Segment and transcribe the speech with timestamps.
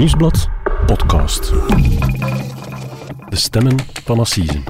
[0.00, 0.48] Nieuwsblad
[0.86, 1.52] podcast.
[3.28, 4.62] De stemmen van Assise.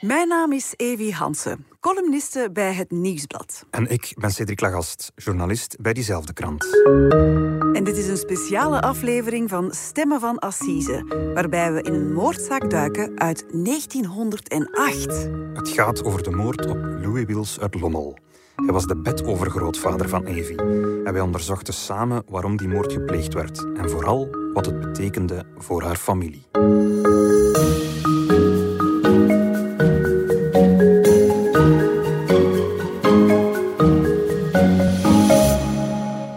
[0.00, 3.64] Mijn naam is Evi Hansen, columniste bij het Nieuwsblad.
[3.70, 6.82] En ik ben Cedric Lagast, journalist bij diezelfde krant.
[7.72, 12.70] En dit is een speciale aflevering van Stemmen van Assise, waarbij we in een moordzaak
[12.70, 15.28] duiken uit 1908.
[15.54, 18.18] Het gaat over de moord op Louis Wils uit Lommel.
[18.64, 20.54] Hij was de bedovergrootvader van Evi.
[21.04, 23.64] En wij onderzochten samen waarom die moord gepleegd werd.
[23.76, 26.46] En vooral wat het betekende voor haar familie.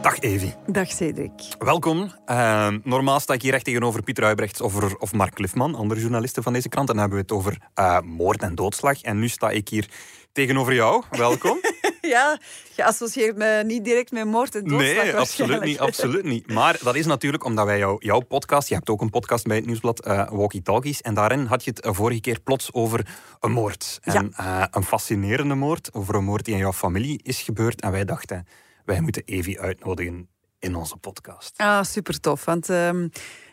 [0.01, 0.53] Dag Evi.
[0.67, 1.31] Dag Cedric.
[1.59, 2.11] Welkom.
[2.25, 6.43] Uh, normaal sta ik hier recht tegenover Pieter Huibrechts of, of Mark Lifman, andere journalisten
[6.43, 6.89] van deze krant.
[6.89, 9.01] En dan hebben we het over uh, moord en doodslag.
[9.01, 9.89] En nu sta ik hier
[10.31, 11.03] tegenover jou.
[11.09, 11.59] Welkom.
[12.01, 12.39] ja,
[12.75, 16.47] je associeert me niet direct met moord en doodslag Nee, absoluut niet, absoluut niet.
[16.47, 18.67] Maar dat is natuurlijk omdat wij jou, jouw podcast...
[18.67, 21.01] Je hebt ook een podcast bij het Nieuwsblad, uh, Walkie Talkies.
[21.01, 23.07] En daarin had je het vorige keer plots over
[23.39, 23.99] een moord.
[24.01, 24.67] En ja.
[24.71, 25.93] een fascinerende moord.
[25.93, 27.81] Over een moord die in jouw familie is gebeurd.
[27.81, 28.47] En wij dachten,
[28.85, 31.53] wij moeten Evi uitnodigen in onze podcast.
[31.57, 32.45] Ah, super tof.
[32.45, 33.11] Want um,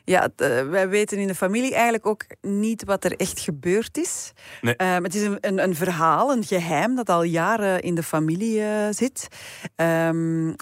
[0.08, 4.32] ja, uh, wij weten in de familie eigenlijk ook niet wat er echt gebeurd is.
[4.60, 4.74] Nee.
[4.76, 8.58] Uh, het is een, een, een, verhaal, een geheim dat al jaren in de familie
[8.60, 9.28] uh, zit.
[9.76, 10.54] Um,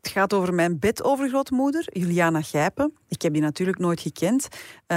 [0.00, 2.94] het gaat over mijn bedovergrootmoeder, Juliana Gijpen.
[3.08, 4.48] Ik heb die natuurlijk nooit gekend.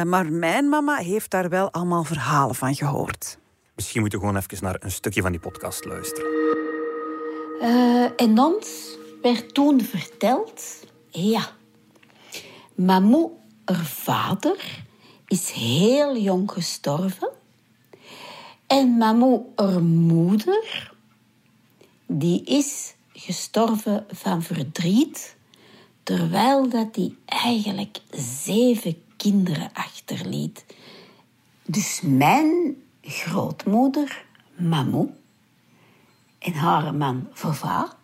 [0.05, 3.37] maar mijn mama heeft daar wel allemaal verhalen van gehoord.
[3.75, 6.29] Misschien moeten we gewoon even naar een stukje van die podcast luisteren.
[8.15, 10.63] en ons werd toen verteld,
[11.09, 11.49] ja,
[12.77, 13.36] Mamou,
[13.69, 14.85] haar vader,
[15.27, 17.29] is heel jong gestorven.
[18.67, 20.93] En Mamou, haar moeder,
[22.05, 25.35] die is gestorven van verdriet,
[26.03, 27.99] terwijl dat die eigenlijk
[28.43, 30.65] zeven kinderen achterliet.
[31.65, 34.25] Dus mijn grootmoeder,
[34.55, 35.09] Mamou,
[36.39, 37.96] en haar man Vava,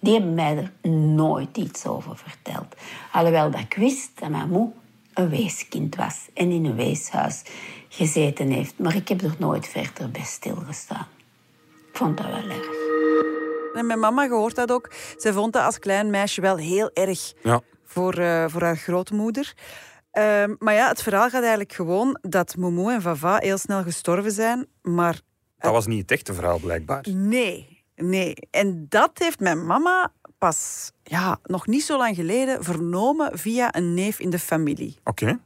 [0.00, 2.74] die hebben mij er nooit iets over verteld.
[3.12, 4.70] Alhoewel dat ik wist dat mijn moe
[5.14, 7.42] een weeskind was en in een weeshuis
[7.88, 8.78] gezeten heeft.
[8.78, 11.06] Maar ik heb er nooit verder bij stilgestaan.
[11.90, 12.68] Ik vond dat wel erg.
[13.74, 14.90] En mijn mama gehoord dat ook.
[15.16, 17.60] Zij vond dat als klein meisje wel heel erg ja.
[17.84, 19.54] voor, uh, voor haar grootmoeder.
[20.12, 24.32] Uh, maar ja, het verhaal gaat eigenlijk gewoon dat Momo en Vava heel snel gestorven
[24.32, 24.66] zijn.
[24.82, 25.20] Maar
[25.58, 27.06] dat was niet het echte verhaal, blijkbaar.
[27.10, 33.38] Nee, Nee, en dat heeft mijn mama pas ja, nog niet zo lang geleden vernomen
[33.38, 34.96] via een neef in de familie.
[35.04, 35.24] Oké.
[35.24, 35.38] Okay.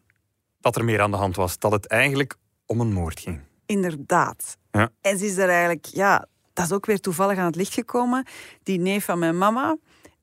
[0.60, 3.40] Dat er meer aan de hand was, dat het eigenlijk om een moord ging.
[3.66, 4.56] Inderdaad.
[4.70, 4.90] Ja.
[5.00, 8.26] En ze is er eigenlijk, ja, dat is ook weer toevallig aan het licht gekomen.
[8.62, 9.76] Die neef van mijn mama,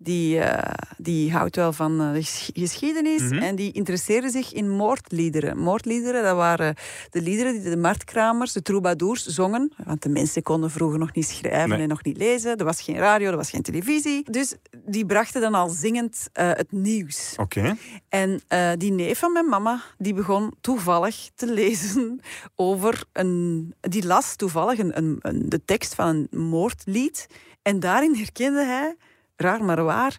[0.04, 0.58] die, uh,
[0.98, 2.24] die houdt wel van uh,
[2.54, 3.34] geschiedenis Mhm.
[3.34, 5.58] en die interesseerde zich in moordliederen.
[5.58, 6.76] Moordliederen, dat waren
[7.10, 9.74] de liederen die de marktkramers, de troubadours zongen.
[9.86, 11.82] Want de mensen konden vroeger nog niet schrijven Nee.
[11.82, 12.58] en nog niet lezen.
[12.58, 14.32] Er was geen radio, er was geen televisie.
[14.32, 17.34] Dus die brachten dan al zingend uh, het nieuws.
[17.38, 17.76] Oké.
[18.10, 18.42] En
[18.78, 22.20] die neef van mijn mama, die begon toevallig te lezen
[22.56, 23.74] over een...
[23.82, 27.28] Die las toevallig een, een, een, de tekst van een moordlied.
[27.62, 28.96] En daarin herkende hij,
[29.42, 30.18] raar maar waar,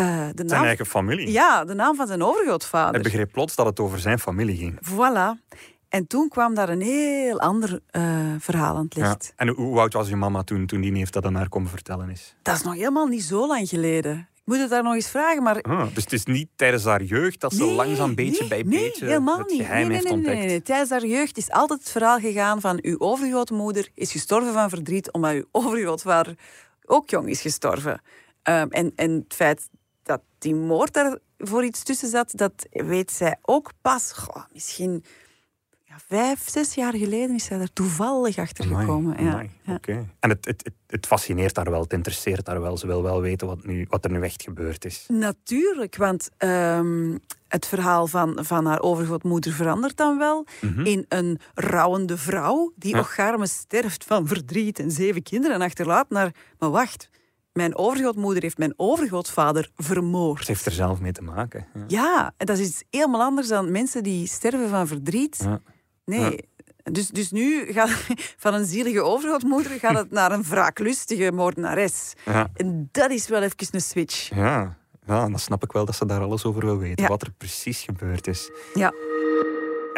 [0.00, 0.64] uh, de Zijn naam...
[0.64, 1.30] eigen familie.
[1.32, 2.92] Ja, de naam van zijn overgrootvader.
[2.92, 4.78] Hij begreep plots dat het over zijn familie ging.
[4.90, 5.58] Voilà.
[5.88, 8.02] En toen kwam daar een heel ander uh,
[8.38, 9.24] verhaal aan het licht.
[9.26, 9.32] Ja.
[9.36, 12.10] En hoe oud was je mama toen, toen die neef dat aan haar komen vertellen
[12.10, 12.36] is?
[12.42, 14.28] Dat is nog helemaal niet zo lang geleden.
[14.34, 15.60] Ik moet het daar nog eens vragen, maar...
[15.60, 18.62] Ah, dus het is niet tijdens haar jeugd dat ze nee, langzaam beetje nee, bij
[18.62, 19.60] nee, beetje helemaal het niet.
[19.60, 20.38] geheim nee, heeft nee, ontdekt?
[20.38, 24.52] Nee, nee, Tijdens haar jeugd is altijd het verhaal gegaan van uw overgrootmoeder is gestorven
[24.52, 26.34] van verdriet omdat uw overgrootvader
[26.86, 28.00] ook jong is gestorven.
[28.44, 29.68] Um, en, en het feit
[30.02, 35.04] dat die moord daar voor iets tussen zat, dat weet zij ook pas, goh, misschien
[35.84, 39.16] ja, vijf, zes jaar geleden is zij er toevallig achter gekomen.
[39.16, 39.50] Amai, amai.
[39.62, 40.08] Ja, okay.
[40.20, 42.76] En het, het, het, het, fascineert haar wel, het interesseert haar wel.
[42.76, 45.04] Ze wil wel weten wat, nu, wat er nu echt gebeurd is.
[45.08, 50.86] Natuurlijk, want um, het verhaal van, van haar overgrootmoeder verandert dan wel Mhm.
[50.86, 53.02] in een rouwende vrouw die Ja.
[53.02, 56.34] garme sterft van verdriet en zeven kinderen achterlaat naar...
[56.58, 57.10] Maar wacht,
[57.60, 60.44] mijn overgrootmoeder heeft mijn overgrootvader vermoord.
[60.44, 61.66] Ze heeft er zelf mee te maken.
[61.74, 61.84] Ja.
[61.86, 65.40] Ja, en dat is iets helemaal anders dan mensen die sterven van verdriet.
[65.42, 65.60] Ja.
[66.04, 66.48] Nee.
[66.82, 67.90] Dus, dus nu gaat
[68.44, 72.12] van een zielige overgrootmoeder gaat het naar een wraaklustige moordenares.
[72.54, 74.34] En dat is wel even een switch.
[74.34, 74.76] Ja.
[75.06, 77.08] ja, en dan snap ik wel dat ze daar alles over wil weten.
[77.08, 78.50] Wat er precies gebeurd is.
[78.74, 78.92] Ja.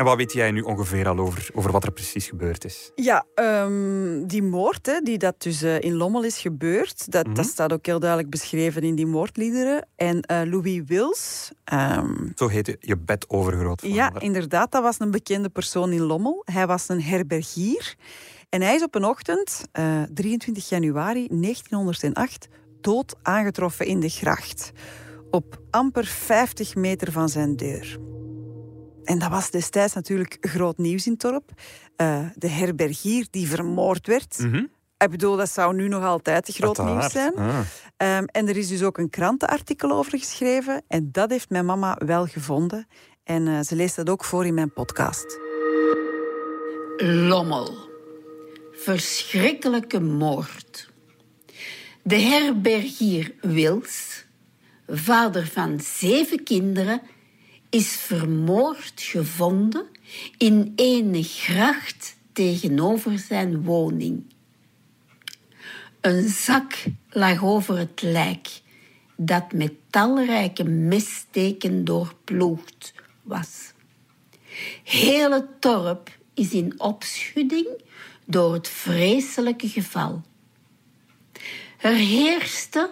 [0.02, 2.90] En wat weet jij nu ongeveer al over, over wat er precies gebeurd is?
[2.94, 7.34] Ja, ehm, die moord, hè, die dat dus eh, in Lommel is gebeurd, dat, Mhm.
[7.34, 9.88] dat staat ook heel duidelijk beschreven in die moordliederen.
[9.96, 13.96] En eh, Louis Wils, ehm, Zo heette je bedovergrootvader.
[13.96, 16.42] ja, inderdaad, dat was een bekende persoon in Lommel.
[16.44, 17.94] Hij was een herbergier.
[18.48, 22.48] En hij is op een ochtend, eh, 23 januari 1908,
[22.80, 24.72] dood aangetroffen in de gracht.
[25.30, 27.98] Op amper 50 meter van zijn deur.
[29.04, 31.50] En dat was destijds natuurlijk groot nieuws in het dorp.
[31.96, 34.38] Eh, de herbergier die vermoord werd.
[34.38, 34.64] Mhm.
[34.98, 37.36] Ik bedoel, dat zou nu nog altijd groot nieuws zijn.
[37.36, 37.58] Ah.
[37.96, 40.82] Ehm, en er is dus ook een krantenartikel over geschreven.
[40.88, 42.86] En dat heeft mijn mama wel gevonden.
[43.24, 45.38] En eh, ze leest dat ook voor in mijn podcast.
[46.96, 47.74] Lommel.
[48.72, 50.90] Verschrikkelijke moord.
[52.02, 54.24] De herbergier Wils,
[54.88, 57.02] vader van zeven kinderen,
[57.72, 59.86] is vermoord gevonden
[60.36, 64.24] in een gracht tegenover zijn woning.
[66.00, 68.60] Een zak lag over het lijk,
[69.16, 73.72] dat met talrijke messteken doorploegd was.
[74.82, 77.68] Heel het dorp is in opschudding
[78.24, 80.22] door het vreselijke geval.
[81.78, 82.90] Er heerste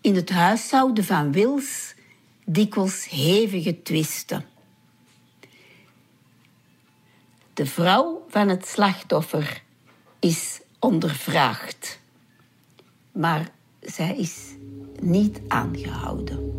[0.00, 1.94] in het huishouden van Wils
[2.46, 4.44] dikwijls hevige twisten.
[7.54, 9.62] De vrouw van het slachtoffer
[10.18, 12.00] is ondervraagd,
[13.12, 13.48] maar
[13.80, 14.54] zij is
[15.00, 16.54] niet aangehouden.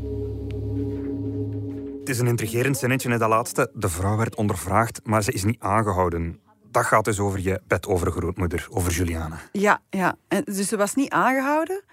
[1.99, 3.71] Het is een intrigerend zinnetje, hè, dat laatste.
[3.73, 6.39] De vrouw werd ondervraagd, maar ze is niet aangehouden.
[6.71, 9.39] Dat gaat dus over je bedovergrootmoeder, over Juliana.
[9.51, 10.17] Ja, ja.
[10.27, 11.83] En dus ze was niet aangehouden.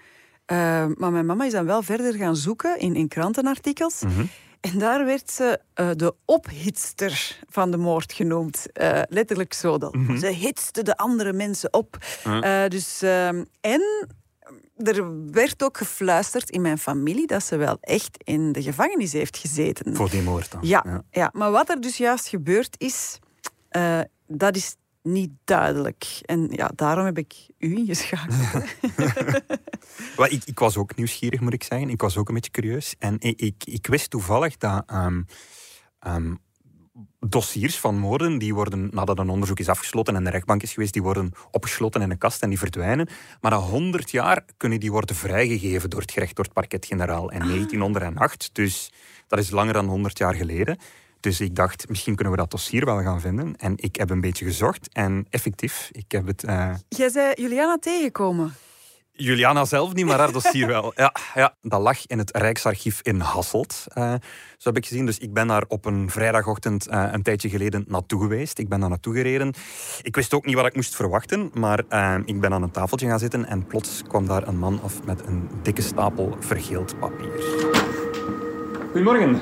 [0.45, 0.57] Eh,
[0.95, 4.03] maar mijn mama is dan wel verder gaan zoeken in, in krantenartikels.
[4.71, 8.71] En daar werd ze eh, de ophitster van de moord genoemd.
[8.71, 9.77] Eh, letterlijk zo.
[9.77, 9.95] Dat.
[10.19, 11.97] Ze hitste de andere mensen op.
[12.23, 14.07] Eh, dus, ehm, en
[14.75, 19.37] er werd ook gefluisterd in mijn familie dat ze wel echt in de gevangenis heeft
[19.37, 19.95] gezeten.
[19.95, 20.59] Voor die moord dan.
[20.63, 21.29] Ja, ja.
[21.33, 23.19] maar wat er dus juist gebeurd is,
[24.27, 26.19] dat is niet duidelijk.
[26.21, 28.75] En ja, daarom heb ik u ingeschakeld.
[30.17, 31.89] Wel, ik, ik was ook nieuwsgierig, moet ik zeggen.
[31.89, 32.95] Ik was ook een beetje curieus.
[32.99, 35.21] En ik, ik, ik wist toevallig dat ehm,
[35.99, 36.33] ehm,
[37.19, 40.93] dossiers van moorden, die worden, nadat een onderzoek is afgesloten en de rechtbank is geweest,
[40.93, 43.09] die worden opgesloten in een kast en die verdwijnen.
[43.41, 47.31] Maar na 100 jaar kunnen die worden vrijgegeven door het gerecht, door het parquet-generaal.
[47.31, 48.91] In 1908, dus
[49.27, 50.77] dat is langer dan 100 jaar geleden.
[51.25, 53.55] Dus ik dacht, misschien kunnen we dat dossier wel gaan vinden.
[53.55, 56.43] En ik heb een beetje gezocht en effectief, ik heb het...
[56.43, 58.53] eh, Jij zei Juliana tegenkomen.
[59.11, 60.91] Juliana zelf niet, maar haar dossier wel.
[60.95, 63.83] Ja, ja, dat lag in het Rijksarchief in Hasselt.
[63.87, 64.13] eh,
[64.57, 65.05] zo heb ik gezien.
[65.05, 68.59] Dus ik ben daar op een vrijdagochtend eh, een tijdje geleden naartoe geweest.
[68.59, 69.53] Ik ben daar naartoe gereden.
[70.01, 71.79] Ik wist ook niet wat ik moest verwachten, maar
[72.25, 75.21] ik ben aan een tafeltje gaan zitten en plots kwam daar een man af met
[75.25, 77.43] een dikke stapel vergeeld papier.
[78.91, 79.41] Goedemorgen.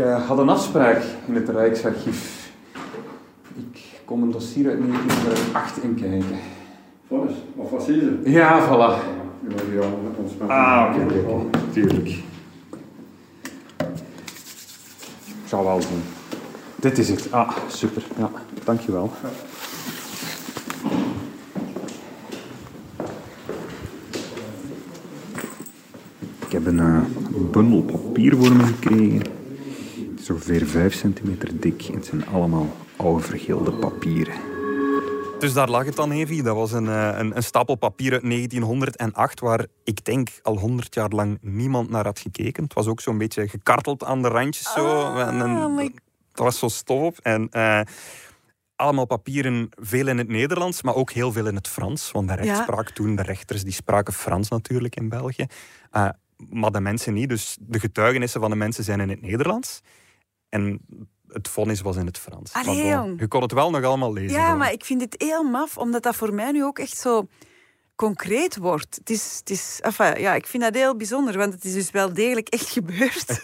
[0.00, 2.50] Ik eh, had een afspraak in het Rijksarchief.
[3.56, 6.38] Ik kom een dossier uit 1908 inkijken.
[7.08, 8.20] Vonnis, of wat zie je?
[8.24, 8.94] Ja, voilà.
[9.74, 9.86] Ja,
[10.16, 10.56] ontspannen.
[10.56, 11.58] Ah, oké, oké, oké.
[11.72, 12.08] Tuurlijk.
[15.26, 16.02] Ik zal wel zien.
[16.76, 17.32] Dit is het.
[17.32, 18.02] Ah, super.
[18.18, 18.30] Ja,
[18.64, 19.10] dankjewel.
[26.46, 27.00] Ik heb een eh,
[27.50, 29.38] bundel papier voor me gekregen.
[30.30, 31.82] Het is ongeveer 5 centimeter dik.
[31.82, 34.34] Het zijn allemaal oude vergeelde papieren.
[35.38, 36.42] Dus daar lag het dan, Evi.
[36.42, 40.94] Dat was een, eh, een, een stapel papier uit 1908, waar ik denk al 100
[40.94, 42.62] jaar lang niemand naar had gekeken.
[42.64, 44.72] Het was ook zo'n beetje gekarteld aan de randjes.
[44.72, 45.00] Zo.
[45.00, 45.94] Ah, En een- my-
[46.32, 47.18] dat was zo stof op.
[47.22, 47.80] En eh,
[48.76, 52.10] allemaal papieren, veel in het Nederlands, maar ook heel veel in het Frans.
[52.10, 55.46] Want de rechtspraak toen, de rechters, die spraken Frans natuurlijk in België.
[55.90, 56.08] Eh,
[56.50, 57.28] maar de mensen niet.
[57.28, 59.80] Dus de getuigenissen van de mensen zijn in het Nederlands.
[60.50, 60.80] En
[61.28, 62.52] het vonnis was in het Frans.
[62.52, 63.20] Allee, jong.
[63.20, 64.38] je kon het wel nog allemaal lezen.
[64.38, 67.26] Ja, maar ik vind dit heel maf, omdat dat voor mij nu ook echt zo
[67.94, 68.94] concreet wordt.
[68.96, 71.90] Het is, het is, enfin, ja, ik vind dat heel bijzonder, want het is dus
[71.90, 73.26] wel degelijk echt gebeurd.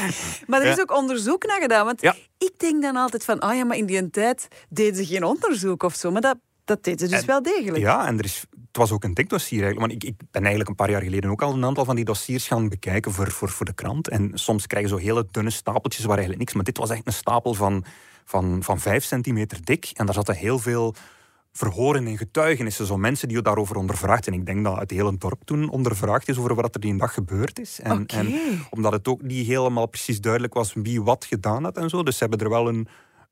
[0.46, 0.82] maar er is Ja.
[0.82, 1.84] ook onderzoek naar gedaan.
[1.84, 2.14] Want Ja.
[2.38, 5.82] ik denk dan altijd van, oh ja, maar in die tijd deden ze geen onderzoek
[5.82, 6.10] of zo.
[6.10, 7.78] Maar dat, dat deden ze dus En- wel degelijk.
[7.82, 9.92] Ja, en er is, het was ook een dik dossier eigenlijk.
[9.92, 12.04] Want ik, ik ben eigenlijk een paar jaar geleden ook al een aantal van die
[12.04, 14.08] dossiers gaan bekijken voor, voor, voor de krant.
[14.08, 16.54] En soms krijg je zo hele dunne stapeltjes waar eigenlijk niks...
[16.54, 17.84] Maar dit was echt een stapel van,
[18.24, 19.90] van, van vijf centimeter dik.
[19.94, 20.94] En daar zaten heel veel
[21.52, 22.86] verhoren en getuigenissen.
[22.86, 24.26] Zo mensen die je daarover ondervraagt.
[24.26, 27.14] En ik denk dat het hele dorp toen ondervraagd is over wat er die dag
[27.14, 27.80] gebeurd is.
[27.80, 28.34] En, en
[28.70, 32.02] omdat het ook niet helemaal precies duidelijk was wie wat gedaan had en zo.
[32.02, 32.88] Dus ze hebben er wel een,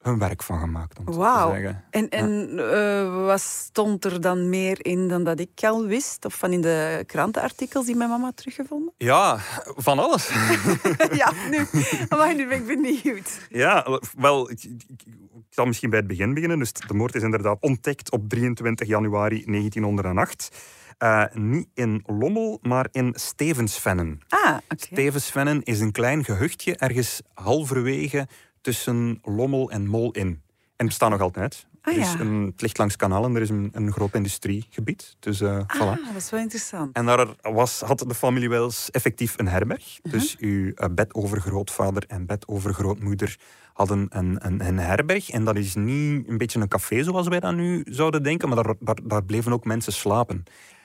[0.08, 1.50] hun werk van gemaakt, om het zo te Wauw.
[1.50, 1.84] zeggen.
[1.90, 6.24] En, en eh, wat stond er dan meer in dan dat ik al wist?
[6.24, 8.92] Of van in de krantenartikels die mijn mama had teruggevonden?
[8.96, 9.38] Ja,
[9.76, 10.28] van alles.
[11.22, 11.66] ja, nu,
[12.08, 13.46] maar nu ben ik benieuwd.
[13.48, 16.58] Ja, wel, ik, ik, ik zal misschien bij het begin beginnen.
[16.58, 20.50] Dus de moord is inderdaad ontdekt op 23 januari 1908.
[20.98, 24.20] Eh, niet in Lommel, maar in Stevensvennen.
[24.28, 24.84] Ah, oké.
[24.84, 28.28] Stevensvennen is een klein gehuchtje ergens halverwege
[28.60, 30.26] tussen Lommel en Mol in.
[30.26, 30.40] En
[30.76, 31.66] het bestaat nog altijd.
[31.82, 35.16] Ah, een, het ligt langs kanaal en er is een, een groot industriegebied.
[35.20, 35.66] Dus voilà.
[35.66, 36.96] Ah, dat is wel interessant.
[36.96, 39.98] En daar was, had de familie Wells effectief een herberg.
[40.02, 40.12] Mhm.
[40.12, 43.38] Dus uw eh, bedovergrootvader en bedovergrootmoeder
[43.72, 45.30] hadden een, een, een herberg.
[45.30, 48.62] En dat is niet een beetje een café zoals wij dat nu zouden denken, maar
[48.62, 50.44] daar, daar, daar bleven ook mensen slapen.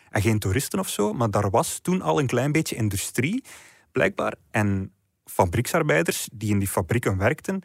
[0.09, 3.43] En geen toeristen of zo, maar daar was toen al een klein beetje industrie,
[3.91, 4.35] blijkbaar.
[4.51, 4.91] En
[5.33, 7.61] fabrieksarbeiders die in die fabrieken werkten,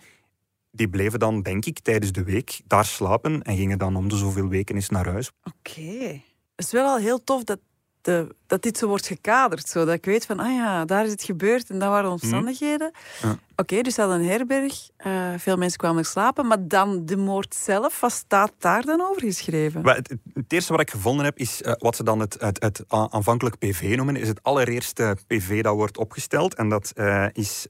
[0.70, 4.16] die bleven dan, denk ik, tijdens de week daar slapen en gingen dan om de
[4.16, 5.30] zoveel weken eens naar huis.
[5.42, 6.22] Oké.
[6.54, 7.60] Het is wel al heel tof dat,
[8.08, 9.68] de, dat dit zo wordt gekaderd.
[9.68, 12.90] Zodat ik weet van, ah ja, daar is het gebeurd en dat waren de omstandigheden.
[13.22, 13.38] Ja.
[13.56, 14.88] Oké, dus hadden een herberg.
[14.96, 16.46] eh, veel mensen kwamen er slapen.
[16.46, 19.86] Maar dan de moord zelf, wat staat daar dan over geschreven?
[19.88, 23.58] Het, het- eerste wat ik gevonden heb, is eh, wat ze dan het, het, aanvankelijk
[23.58, 24.16] PV noemen.
[24.16, 26.54] Is het allereerste PV dat wordt opgesteld.
[26.54, 27.66] En dat eh, is,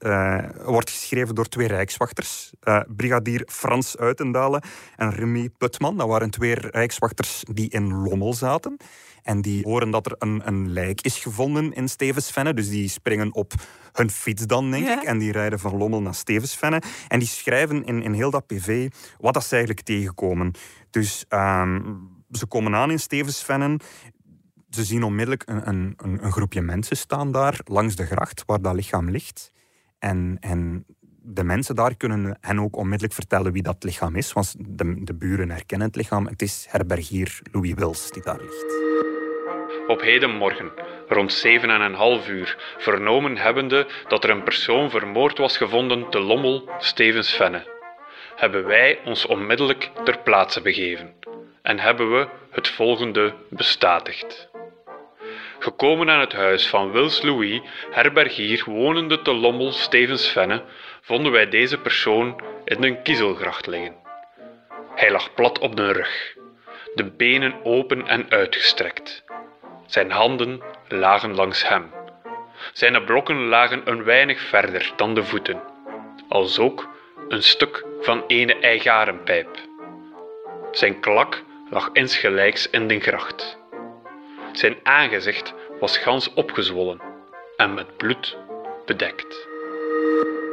[0.65, 2.53] wordt geschreven door twee rijkswachters.
[2.97, 4.63] brigadier Frans Uitendalen
[4.97, 5.97] en Remy Putman.
[5.97, 8.77] Dat waren twee rijkswachters die in Lommel zaten.
[9.23, 12.55] En die horen dat er een, een lijk is gevonden in Stevensvenne.
[12.55, 13.53] Dus die springen op
[13.93, 15.01] hun fiets dan, denk Ja.
[15.01, 15.07] ik.
[15.07, 16.83] En die rijden van Lommel naar Stevensvenne.
[17.09, 20.53] En die schrijven in, in heel dat PV wat dat ze eigenlijk tegenkomen.
[20.91, 21.81] Dus ehm,
[22.31, 23.81] ze komen aan in Stevensvennen.
[24.71, 28.61] Ze zien onmiddellijk een, een, een een groepje mensen staan daar langs de gracht waar
[28.63, 29.53] dat lichaam ligt.
[29.99, 30.85] En, en
[31.29, 34.33] de mensen daar kunnen hen ook onmiddellijk vertellen wie dat lichaam is.
[34.33, 36.27] Want de, de buren herkennen het lichaam.
[36.27, 38.87] Het is herbergier Louis Wils die daar ligt.
[39.87, 40.71] Op hedenmorgen,
[41.09, 46.11] rond zeven en een half uur, vernomen hebbende dat er een persoon vermoord was gevonden
[46.11, 47.67] te Lommel, Stevensvenne,
[48.37, 51.13] hebben wij ons onmiddellijk ter plaatse begeven
[51.63, 54.49] en hebben we het volgende bestadigd.
[55.59, 57.61] Gekomen aan het huis van Wils Louis,
[57.91, 60.63] herbergier wonende te Lommel, Stevensvenne,
[61.01, 63.97] vonden wij deze persoon in een kiezelgracht liggen.
[64.95, 66.35] Hij lag plat op de rug,
[66.95, 69.25] de benen open en uitgestrekt.
[69.87, 71.91] Zijn handen lagen langs hem.
[72.73, 75.63] Zijn blokken lagen een weinig verder dan de voeten,
[76.29, 76.89] als ook
[77.29, 79.49] een stuk van ene eigarenpijp.
[80.73, 83.58] Zijn klak lag insgelijks in de gracht.
[84.53, 87.01] Zijn aangezicht was gans opgezwollen
[87.57, 88.37] en met bloed
[88.87, 89.47] bedekt.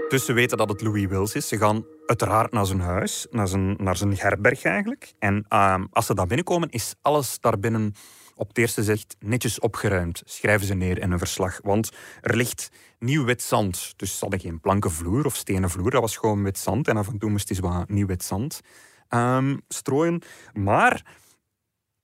[0.10, 1.48] Dus ze weten dat het Louis Wils is.
[1.48, 5.14] Ze gaan uiteraard naar zijn huis, naar zijn, naar zijn herberg eigenlijk.
[5.20, 7.94] En ehm, als ze daar binnenkomen, is alles daarbinnen
[8.36, 10.22] op het eerste zicht netjes opgeruimd.
[10.26, 11.60] Schrijven ze neer in een verslag.
[11.64, 13.94] Want er ligt nieuw wit zand.
[13.96, 15.92] Dus ze hadden geen planken vloer of stenen vloer.
[15.92, 16.88] Dat was gewoon wit zand.
[16.88, 18.62] En af en toe moest hij wat nieuw wit zand
[19.08, 20.22] ehm, strooien.
[20.54, 21.04] Maar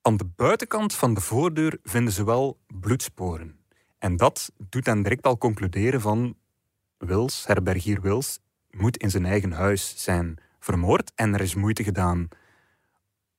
[0.02, 3.60] aan de buitenkant van de voordeur vinden ze wel bloedsporen.
[4.00, 6.36] En dat doet hen direct al concluderen van
[6.98, 8.40] Wils, herbergier Wils,
[8.72, 11.12] moet in zijn eigen huis zijn vermoord.
[11.16, 12.28] En er is moeite gedaan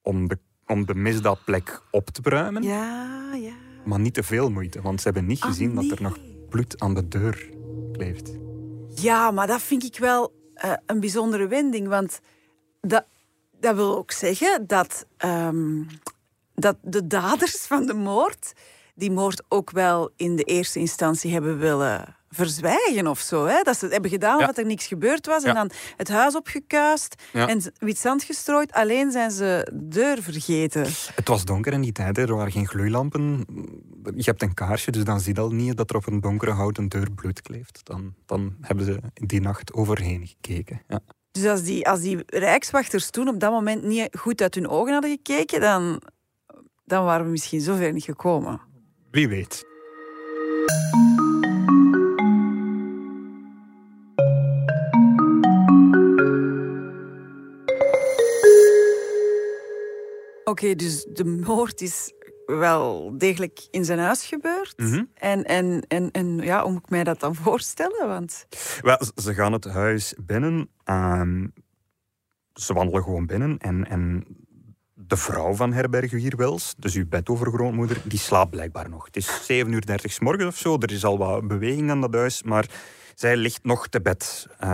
[0.02, 2.62] om de, om de misdaadplek op te ruimen.
[2.62, 3.54] Ja, ja.
[3.84, 6.80] Maar niet te veel moeite, want ze hebben niet Ah, gezien dat er nog bloed
[6.80, 7.50] aan de deur
[7.92, 8.32] kleeft.
[8.94, 11.88] Ja, maar dat vind ik wel eh, een bijzondere wending.
[11.88, 12.20] Want
[12.80, 13.06] dat,
[13.60, 15.82] dat wil ook zeggen dat, ehm,
[16.54, 18.52] dat de daders van de moord...
[18.94, 23.44] die moord ook wel in de eerste instantie hebben willen verzwijgen of zo.
[23.46, 23.62] Hè?
[23.62, 24.40] Dat ze het hebben gedaan Ja.
[24.40, 25.42] omdat er niks gebeurd was.
[25.42, 25.48] Ja.
[25.48, 27.48] En dan het huis opgekuist Ja.
[27.48, 28.72] en wit zand gestrooid.
[28.72, 30.86] Alleen zijn ze de deur vergeten.
[31.14, 32.22] Het was donker in die tijd, hè.
[32.22, 33.46] er waren geen gloeilampen.
[34.14, 36.50] Je hebt een kaarsje, dus dan zie je al niet dat er op een donkere
[36.52, 37.80] houten deur bloed kleeft.
[37.82, 40.82] Dan, dan hebben ze die nacht overheen gekeken.
[40.88, 41.00] Ja.
[41.30, 44.92] Dus als die, als die rijkswachters toen op dat moment niet goed uit hun ogen
[44.92, 45.60] hadden gekeken...
[45.60, 46.02] dan,
[46.92, 48.60] dan waren we misschien zover niet gekomen.
[49.10, 49.64] Wie weet.
[60.44, 62.12] Oké, dus de moord is
[62.46, 64.74] wel degelijk in zijn huis gebeurd.
[64.76, 65.04] Mhm.
[65.14, 68.08] en, en, en, en ja, hoe moet ik mij dat dan voorstellen?
[68.08, 68.46] Want
[68.80, 70.68] Wel, ze gaan het huis binnen.
[70.84, 71.46] ehm,
[72.52, 73.58] ze wandelen gewoon binnen.
[73.58, 74.26] En, en
[75.12, 79.04] de vrouw van herbergier Wils, dus uw bedovergrootmoeder, die slaapt blijkbaar nog.
[79.04, 80.76] Het is 7 uur 30 s morgens of zo.
[80.78, 82.66] Er is al wat beweging aan dat huis, maar
[83.14, 84.46] zij ligt nog te bed.
[84.54, 84.68] Uh,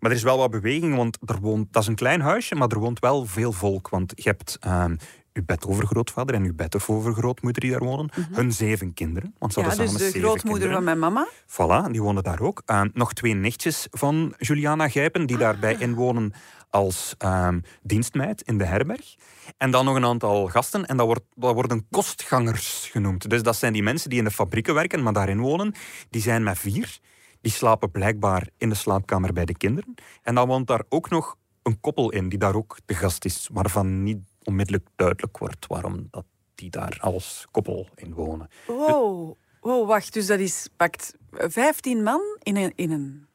[0.00, 2.68] maar er is wel wat beweging, want er woont, dat is een klein huisje, maar
[2.68, 3.88] er woont wel veel volk.
[3.88, 4.84] Want je hebt uh,
[5.32, 8.10] uw bedovergrootvader en uw bedovergrootmoeder die daar wonen.
[8.32, 9.34] Hun zeven kinderen.
[9.38, 10.72] Want ze ja, dus de grootmoeder kinderen.
[10.72, 11.28] van mijn mama.
[11.46, 12.62] Voilà, die wonen daar ook.
[12.66, 16.32] Uh, nog twee nichtjes van Juliana Gijpen, die daarbij inwonen
[16.70, 19.14] als um, dienstmeid in de herberg.
[19.56, 23.30] En dan nog een aantal gasten, en dat, wordt, dat worden kostgangers genoemd.
[23.30, 25.74] Dus dat zijn die mensen die in de fabrieken werken, maar daarin wonen.
[26.10, 26.98] Die zijn met vier.
[27.40, 29.94] Die slapen blijkbaar in de slaapkamer bij de kinderen.
[30.22, 33.48] En dan woont daar ook nog een koppel in, die daar ook de gast is,
[33.52, 38.48] waarvan niet onmiddellijk duidelijk wordt waarom dat die daar als koppel in wonen.
[38.66, 43.26] Wow, wow wacht, dus dat is pakt 15 man in een, in een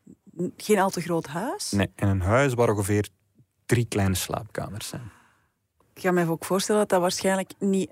[0.57, 1.71] geen al te groot huis?
[1.71, 3.07] Nee, in een huis waar ongeveer
[3.71, 5.11] drie kleine slaapkamers zijn.
[5.93, 7.91] Ik kan me ook voorstellen dat dat waarschijnlijk niet...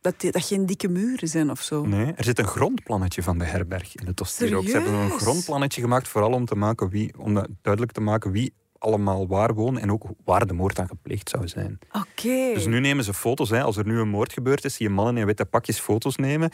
[0.00, 1.84] Dat, die, dat geen dikke muren zijn of zo.
[1.84, 4.66] Nee, er zit een grondplannetje van de herberg in het Oostierhoek.
[4.66, 8.52] Ze hebben een grondplannetje gemaakt, vooral om, te maken wie, om duidelijk te maken wie
[8.78, 11.78] allemaal waar wonen en ook waar de moord aan gepleegd zou zijn.
[11.88, 12.06] Oké.
[12.10, 12.54] Okay.
[12.54, 13.50] Dus nu nemen ze foto's.
[13.50, 13.62] Hè.
[13.62, 16.50] Als er nu een moord gebeurd is, zie je mannen in witte pakjes foto's nemen.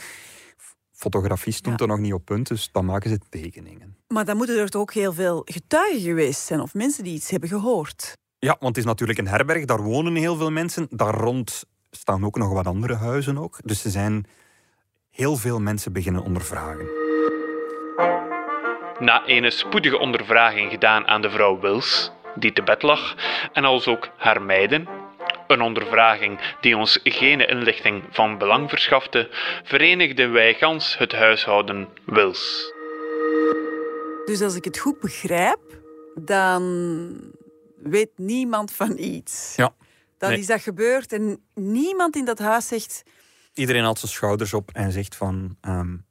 [0.93, 1.85] Fotografie stond ja.
[1.85, 3.97] er nog niet op punt, dus dan maken ze tekeningen.
[4.09, 7.31] Maar dan moeten er toch ook heel veel getuigen geweest zijn of mensen die iets
[7.31, 8.17] hebben gehoord.
[8.39, 10.87] Ja, want het is natuurlijk een herberg, daar wonen heel veel mensen.
[10.91, 13.59] Daar rond staan ook nog wat andere huizen ook.
[13.65, 14.27] Dus er zijn
[15.11, 16.87] heel veel mensen beginnen ondervragen.
[18.99, 23.15] Na een spoedige ondervraging gedaan aan de vrouw Wils, die te bed lag,
[23.53, 24.89] en als ook haar meiden,
[25.47, 29.29] een ondervraging die ons geen inlichting van belang verschafte,
[29.65, 32.73] verenigden wij gans het huishouden Wils.
[34.25, 35.61] Dus als ik het goed begrijp,
[36.15, 36.63] dan
[37.83, 39.53] weet niemand van iets.
[39.57, 39.75] Ja.
[40.19, 40.39] Dan nee.
[40.39, 43.03] is dat gebeurd en niemand in dat huis zegt...
[43.55, 45.57] Iedereen haalt zijn schouders op en zegt van...
[45.69, 46.05] Um,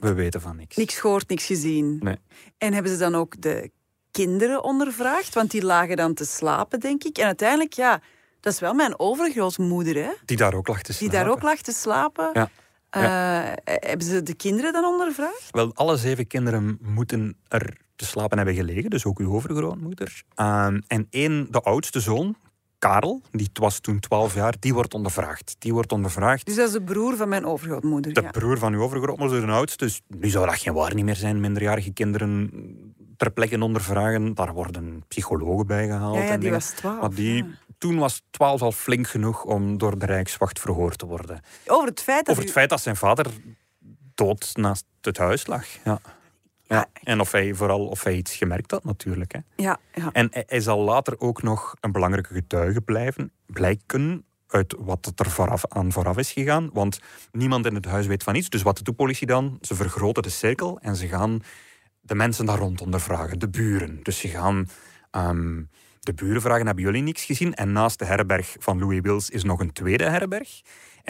[0.00, 0.76] we weten van niks.
[0.76, 1.98] Niks gehoord, niks gezien.
[2.02, 2.16] Nee.
[2.58, 3.70] En hebben ze dan ook de
[4.10, 5.34] kinderen ondervraagd?
[5.34, 7.18] Want die lagen dan te slapen, denk ik.
[7.18, 8.00] En uiteindelijk, ja...
[8.40, 10.10] Dat is wel mijn overgrootmoeder, hè?
[10.24, 11.10] Die daar ook lag te slapen.
[11.10, 12.30] Die daar ook lag te slapen.
[12.32, 12.50] Ja.
[12.96, 13.56] Uh, ja.
[13.64, 15.48] Hebben ze de kinderen dan ondervraagd?
[15.50, 20.22] Wel, alle zeven kinderen moeten er te slapen hebben gelegen, dus ook uw overgrootmoeder.
[20.36, 22.36] Uh, en één, de oudste zoon,
[22.78, 25.56] Karel, die was toen 12 jaar, die wordt ondervraagd.
[25.58, 26.46] Die wordt ondervraagd.
[26.46, 28.12] Dus dat is de broer van mijn overgrootmoeder.
[28.12, 28.30] De ja.
[28.30, 29.84] broer van uw overgrootmoeder, de oudste.
[29.84, 32.50] Dus nu zou dat geen waar niet meer zijn, minderjarige kinderen
[33.16, 34.34] ter plekke ondervragen.
[34.34, 36.14] Daar worden psychologen bij gehaald.
[36.14, 36.58] Ja, ja en die dingen.
[36.58, 37.00] was 12.
[37.00, 37.44] Maar die,
[37.78, 41.40] toen was 12 al flink genoeg om door de Rijkswacht verhoord te worden.
[41.66, 43.26] Over het feit dat, Over het feit dat zijn vader
[44.14, 45.66] dood naast het huis lag.
[45.84, 46.00] Ja.
[46.74, 46.86] Ja.
[47.02, 49.32] En of hij vooral of hij iets gemerkt had, natuurlijk.
[49.32, 49.38] Hè.
[49.56, 50.10] Ja, ja.
[50.12, 55.66] En hij zal later ook nog een belangrijke getuige blijven, blijken uit wat er vooraf,
[55.68, 56.70] aan vooraf is gegaan.
[56.72, 57.00] Want
[57.32, 58.48] niemand in het huis weet van iets.
[58.48, 59.58] Dus wat doet de politie dan?
[59.60, 61.42] Ze vergroten de cirkel en ze gaan
[62.00, 64.00] de mensen daar rond ondervragen, de buren.
[64.02, 64.68] Dus ze gaan
[65.10, 65.68] um,
[66.00, 67.54] de buren vragen, hebben jullie niks gezien?
[67.54, 70.60] En naast de herberg van Louis Wills is nog een tweede herberg.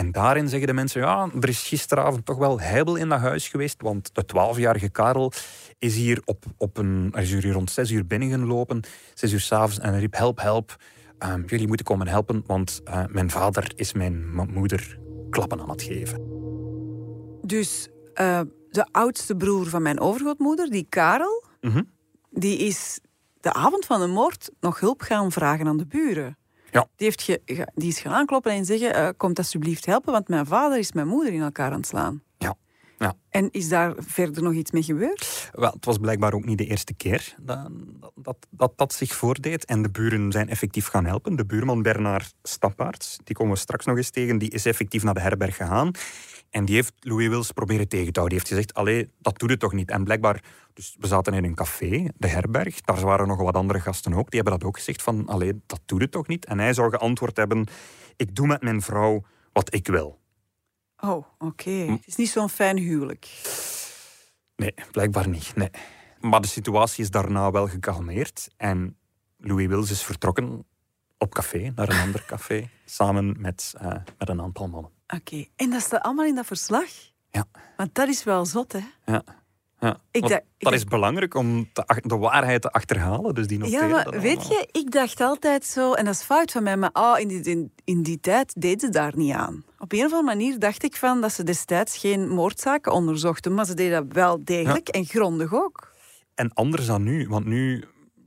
[0.01, 3.49] En daarin zeggen de mensen, ja, er is gisteravond toch wel heibel in dat huis
[3.49, 5.33] geweest, want de twaalfjarige Karel
[5.79, 8.83] is hier op, op een, is hier rond zes uur binnengelopen,
[9.15, 10.77] zes uur s'avonds, en riep, help, help,
[11.19, 14.99] um, jullie moeten komen helpen, want uh, mijn vader is mijn moeder
[15.31, 16.21] klappen aan het geven.
[17.43, 17.89] Dus
[18.21, 21.91] uh, de oudste broer van mijn overgrootmoeder, die Karel, mm -hmm.
[22.31, 23.01] die is
[23.41, 26.39] de avond van de moord nog hulp gaan vragen aan de buren.
[26.73, 26.87] Ja.
[26.97, 27.39] Die, heeft
[27.75, 31.09] die is gaan aankloppen en zeggen: uh, Komt alsjeblieft helpen, want mijn vader is mijn
[31.09, 32.23] moeder in elkaar aan het slaan.
[33.01, 33.15] Ja.
[33.29, 35.51] En is daar verder nog iets mee gebeurd?
[35.53, 37.71] Wel, het was blijkbaar ook niet de eerste keer dat
[38.15, 39.65] dat, dat, dat zich voordeed.
[39.65, 41.37] En de buren zijn effectief gaan helpen.
[41.37, 45.15] De buurman Bernard Stappaerts, die komen we straks nog eens tegen, die is effectief naar
[45.15, 45.91] de herberg gegaan.
[46.51, 48.39] En die heeft Louis Wils proberen tegen te houden.
[48.39, 49.91] Die heeft gezegd, allee, dat doet het toch niet.
[49.91, 50.43] En blijkbaar,
[50.75, 52.81] dus we zaten in een café, de herberg.
[52.81, 54.31] Daar waren nog wat andere gasten ook.
[54.31, 56.45] Die hebben dat ook gezegd van, allee, dat doet het toch niet.
[56.45, 57.67] En hij zou geantwoord hebben,
[58.17, 60.20] ik doe met mijn vrouw wat ik wil.
[61.01, 61.27] Oh, oké.
[61.39, 61.87] Okay.
[61.87, 61.93] Hm.
[61.93, 63.29] Het is niet zo'n fijn huwelijk.
[64.57, 65.53] Nee, blijkbaar niet.
[65.57, 65.71] Nee.
[66.21, 68.49] Maar de situatie is daarna wel gekalmeerd.
[68.57, 68.97] En
[69.37, 70.67] Louis Wils is vertrokken
[71.19, 72.69] op café, naar een ander café.
[72.85, 74.91] Samen met, uh, met een aantal mannen.
[75.07, 75.51] Oké, okay.
[75.57, 76.89] en dat staat allemaal in dat verslag?
[77.31, 77.45] Ja.
[77.77, 78.81] Want dat is wel zot, hè?
[79.05, 79.23] Ja.
[79.81, 79.97] Ja.
[80.11, 83.35] Ik dacht, ik dat is belangrijk om te, de waarheid te achterhalen.
[83.35, 86.63] Dus die ja, maar weet je, ik dacht altijd zo, en dat is fout van
[86.63, 89.65] mij, maar oh, in, die, in, in die tijd deden ze daar niet aan.
[89.79, 93.67] Op een of andere manier dacht ik van dat ze destijds geen moordzaken onderzochten, maar
[93.67, 95.01] ze deden dat wel degelijk ja.
[95.01, 95.93] en grondig ook.
[96.35, 97.85] En anders dan nu, want nu,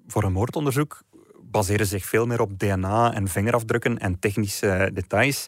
[0.07, 1.01] voor een moordonderzoek,
[1.41, 5.47] baseren zich veel meer op DNA en vingerafdrukken en technische details.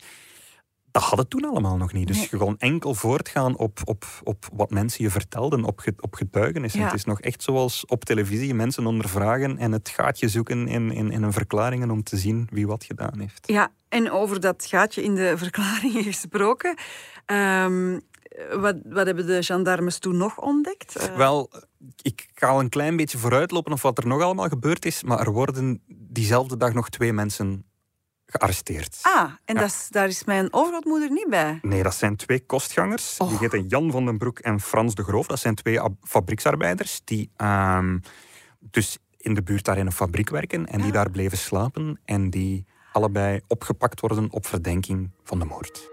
[0.95, 2.07] Dat had het toen allemaal nog niet.
[2.07, 2.41] Dus Nee.
[2.41, 6.79] kon enkel voortgaan op, op, op wat mensen je vertelden, op, ge- op getuigenissen.
[6.79, 6.85] Ja.
[6.85, 11.11] Het is nog echt zoals op televisie mensen ondervragen en het gaatje zoeken in, in,
[11.11, 13.47] in hun verklaringen om te zien wie wat gedaan heeft.
[13.47, 16.77] Ja, en over dat gaatje in de verklaringen gesproken.
[17.25, 17.99] ehm,
[18.59, 20.95] wat, wat hebben de gendarmes toen nog ontdekt?
[20.95, 21.51] Eh, Wel,
[22.01, 25.19] ik ga al een klein beetje vooruitlopen of wat er nog allemaal gebeurd is, maar
[25.19, 27.65] er worden diezelfde dag nog twee mensen
[28.25, 28.99] gearresteerd.
[29.01, 29.59] ah, en Ja.
[29.61, 31.59] dat is, daar is mijn overgrootmoeder niet bij.
[31.61, 33.17] Nee, dat zijn twee kostgangers.
[33.17, 33.39] Die Och.
[33.39, 35.27] heten Jan van den Broek en Frans de Groof.
[35.27, 37.97] Dat zijn twee ab- fabrieksarbeiders die ehm,
[38.59, 40.93] dus in de buurt daar in een fabriek werken en die Ah.
[40.93, 45.89] daar bleven slapen en die allebei opgepakt worden op verdenking van de moord.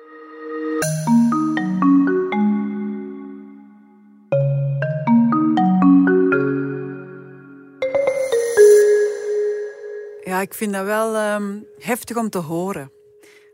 [10.33, 12.90] Ja, ik vind dat wel ehm, heftig om te horen.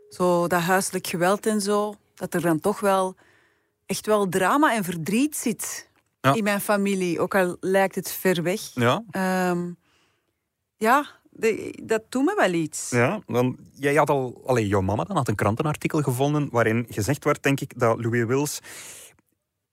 [0.09, 1.93] Zo dat huiselijk geweld en zo.
[2.15, 3.15] Dat er dan toch wel
[3.85, 5.89] echt wel drama en verdriet zit
[6.21, 6.33] Ja.
[6.33, 7.19] in mijn familie.
[7.19, 8.61] Ook al lijkt het ver weg.
[8.73, 9.71] Ja, Ehm,
[10.77, 12.89] ja, de- dat doet me wel iets.
[12.89, 17.23] ja dan, jij had al, allee, jouw mama dan had een krantenartikel gevonden waarin gezegd
[17.23, 18.59] werd, denk ik, dat Louis Wills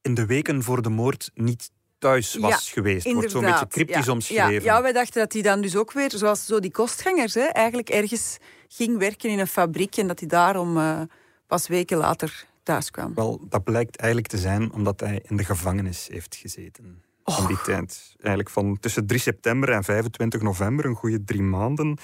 [0.03, 3.05] in de weken voor de moord niet thuis was Ja, geweest.
[3.05, 4.13] Het wordt zo'n beetje Inderdaad, cryptisch ja.
[4.13, 4.65] omschreven.
[4.65, 7.45] Ja, ja, wij dachten dat hij dan dus ook weer, zoals zo die kostgangers, hè,
[7.45, 8.37] eigenlijk ergens
[8.69, 11.01] ging werken in een fabriek en dat hij daarom eh,
[11.47, 13.15] pas weken later thuis kwam.
[13.15, 17.05] Wel, dat blijkt eigenlijk te zijn omdat hij in de gevangenis heeft gezeten.
[17.25, 18.15] In die tijd.
[18.17, 21.99] Eigenlijk van tussen 3 september en 25 november, een goede drie maanden,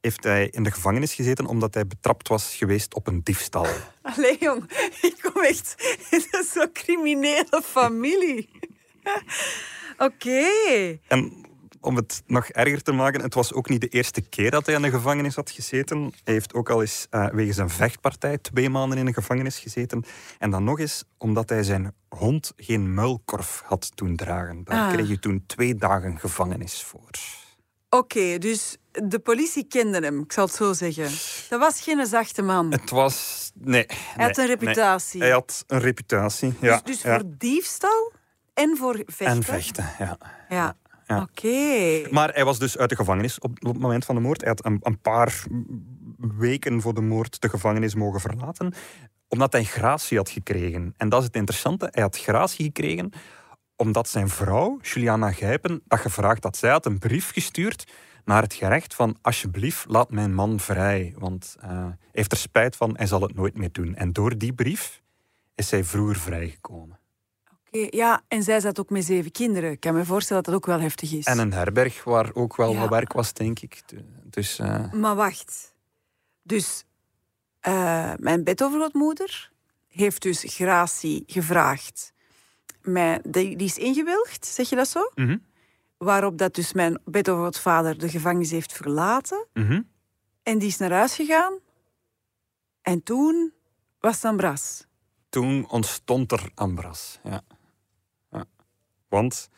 [0.00, 3.66] heeft hij in de gevangenis gezeten omdat hij betrapt was geweest op een diefstal.
[4.02, 4.70] Allee, jong,
[5.02, 5.74] ik kom echt
[6.10, 8.48] in zo'n criminele familie.
[10.06, 10.46] Oké.
[11.08, 11.44] En
[11.80, 14.74] om het nog erger te maken, het was ook niet de eerste keer dat hij
[14.74, 16.12] in de gevangenis had gezeten.
[16.24, 20.04] Hij heeft ook al eens eh, wegens een vechtpartij twee maanden in de gevangenis gezeten.
[20.38, 24.64] En dan nog eens omdat hij zijn hond geen muilkorf had doen dragen.
[24.64, 24.92] Daar Ah.
[24.92, 27.10] kreeg je toen twee dagen gevangenis voor.
[27.90, 31.08] Oké, dus de politie kende hem, ik zal het zo zeggen.
[31.48, 32.72] Dat was geen zachte man.
[32.72, 33.50] Het was...
[33.54, 33.86] Nee.
[33.92, 35.20] Hij had een reputatie.
[35.20, 36.80] Hij had een reputatie, ja.
[36.84, 37.14] dus dus ja.
[37.14, 38.12] voor diefstal
[38.56, 39.26] en voor vechten.
[39.26, 40.16] En vechten, ja.
[40.48, 40.76] Ja.
[41.06, 41.20] Ja.
[41.20, 42.08] Oké.
[42.10, 44.40] Maar hij was dus uit de gevangenis op, op het moment van de moord.
[44.40, 45.44] Hij had een, een paar
[46.18, 48.74] weken voor de moord de gevangenis mogen verlaten,
[49.28, 50.94] omdat hij gratie had gekregen.
[50.96, 51.88] En dat is het interessante.
[51.90, 53.10] Hij had gratie gekregen
[53.76, 56.56] omdat zijn vrouw, Juliana Gijpen, dat gevraagd had.
[56.56, 57.92] Zij had een brief gestuurd
[58.24, 61.14] naar het gerecht van alsjeblieft, laat mijn man vrij.
[61.18, 63.94] Want eh, hij heeft er spijt van, hij zal het nooit meer doen.
[63.94, 65.02] En door die brief
[65.54, 66.98] is hij vroeger vrijgekomen.
[67.84, 69.70] Oké, Ja, en zij zat ook met zeven kinderen.
[69.70, 71.24] Ik kan me voorstellen dat dat ook wel heftig is.
[71.24, 72.80] En een herberg waar ook wel Ja.
[72.80, 73.82] wat werk was, denk ik.
[74.24, 74.58] Dus...
[74.58, 75.74] eh, Maar wacht.
[76.42, 76.84] Dus
[77.60, 79.52] eh, mijn bedovergrootmoeder
[79.88, 82.12] heeft dus gratie gevraagd.
[82.82, 85.10] Mijn, die, die is ingewilligd, zeg je dat zo?
[85.14, 85.36] mhm,
[85.96, 89.46] Waarop dat dus mijn bedovergrootvader de gevangenis heeft verlaten.
[89.52, 89.82] mhm.
[90.42, 91.58] En die is naar huis gegaan.
[92.82, 93.52] En toen
[94.00, 94.84] was het een bras.
[95.28, 97.18] toen ontstond er Ambras.
[97.24, 97.42] Ja.
[99.16, 99.48] Want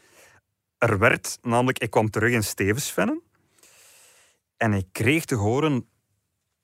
[0.78, 3.22] er werd namelijk, ik kwam terug in Stevensvennen
[4.56, 5.88] en ik kreeg te horen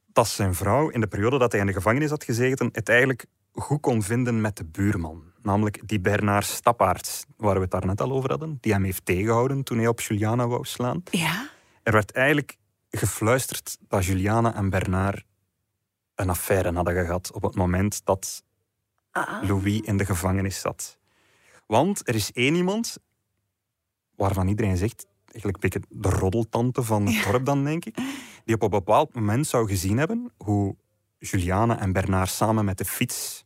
[0.06, 3.26] dat zijn vrouw in de periode dat hij in de gevangenis had gezeten het eigenlijk
[3.52, 5.32] goed kon vinden met de buurman.
[5.42, 9.04] Namelijk die Bernard Stappaerts, waar we het daar net al over hadden, die hem heeft
[9.04, 11.02] tegengehouden toen hij op Juliana wou slaan.
[11.10, 11.48] Ja?
[11.82, 12.56] Er werd eigenlijk
[12.90, 15.24] gefluisterd dat Juliana en Bernard
[16.14, 18.44] een affaire hadden gehad op het moment dat
[19.10, 19.48] Ah.
[19.48, 20.98] Louis in de gevangenis zat.
[21.66, 22.98] Want er is één iemand
[24.16, 27.96] waarvan iedereen zegt, eigenlijk een beetje de roddeltante van het dorp dan, denk ik,
[28.44, 30.76] die op een bepaald moment zou gezien hebben hoe
[31.18, 33.44] Juliana en Bernard samen met de fiets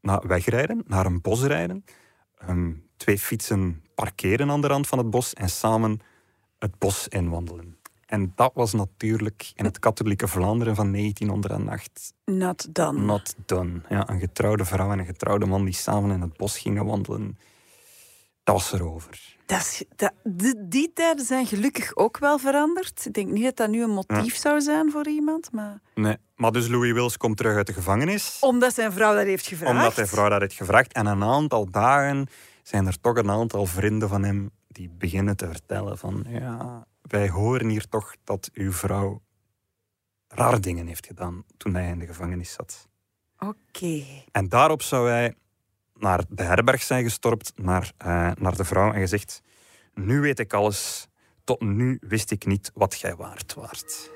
[0.00, 1.84] naar wegrijden, naar een bos rijden,
[2.38, 6.00] ehm, twee fietsen parkeren aan de rand van het bos en samen
[6.58, 7.81] het bos inwandelen.
[8.12, 13.00] En dat was natuurlijk in het katholieke Vlaanderen van 1908 Not done.
[13.00, 13.80] Not done.
[13.88, 17.38] Ja, een getrouwde vrouw en een getrouwde man die samen in het bos gingen wandelen.
[18.44, 19.36] Dat was erover.
[19.46, 23.06] Dat is, dat, die, die tijden zijn gelukkig ook wel veranderd.
[23.06, 25.52] Ik denk niet dat dat nu een motief zou zijn voor iemand.
[25.52, 26.16] Maar Nee.
[26.36, 28.36] Maar dus Louis Wills komt terug uit de gevangenis.
[28.40, 29.72] omdat zijn vrouw dat heeft gevraagd.
[29.72, 30.92] Omdat hij vrouw dat heeft gevraagd.
[30.92, 32.26] En een aantal dagen
[32.62, 36.24] zijn er toch een aantal vrienden van hem die beginnen te vertellen van...
[36.28, 39.22] Ja, wij horen hier toch dat uw vrouw
[40.28, 42.88] rare dingen heeft gedaan toen hij in de gevangenis zat.
[43.38, 44.04] Oké.
[44.30, 45.34] En daarop zou hij
[45.94, 49.42] naar de herberg zijn gestorpt, naar, eh, naar de vrouw en gezegd:
[49.94, 51.08] Nu weet ik alles.
[51.44, 54.10] Tot nu wist ik niet wat gij waard waart.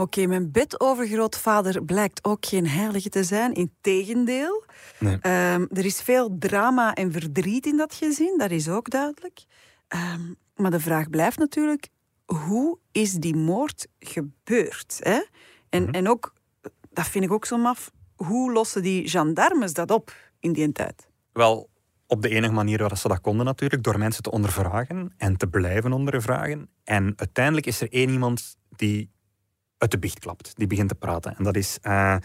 [0.00, 3.52] Oké, mijn bedovergrootvader blijkt ook geen heilige te zijn.
[3.52, 4.64] Integendeel.
[4.98, 5.18] Nee.
[5.20, 9.44] Ehm, er is veel drama en verdriet in dat gezin, dat is ook duidelijk.
[9.88, 10.20] Ehm,
[10.56, 11.88] maar de vraag blijft natuurlijk,
[12.24, 14.98] hoe is die moord gebeurd?
[15.02, 15.20] Hè?
[15.68, 16.34] En, en ook,
[16.92, 21.08] dat vind ik ook zo maf, hoe lossen die gendarmes dat op in die tijd?
[21.32, 21.68] Wel,
[22.06, 25.46] op de enige manier waarop ze dat konden natuurlijk, door mensen te ondervragen en te
[25.46, 26.68] blijven ondervragen.
[26.84, 29.10] En uiteindelijk is er één iemand die
[29.80, 31.36] uit de biecht klapt, die begint te praten.
[31.36, 32.16] En dat is eh,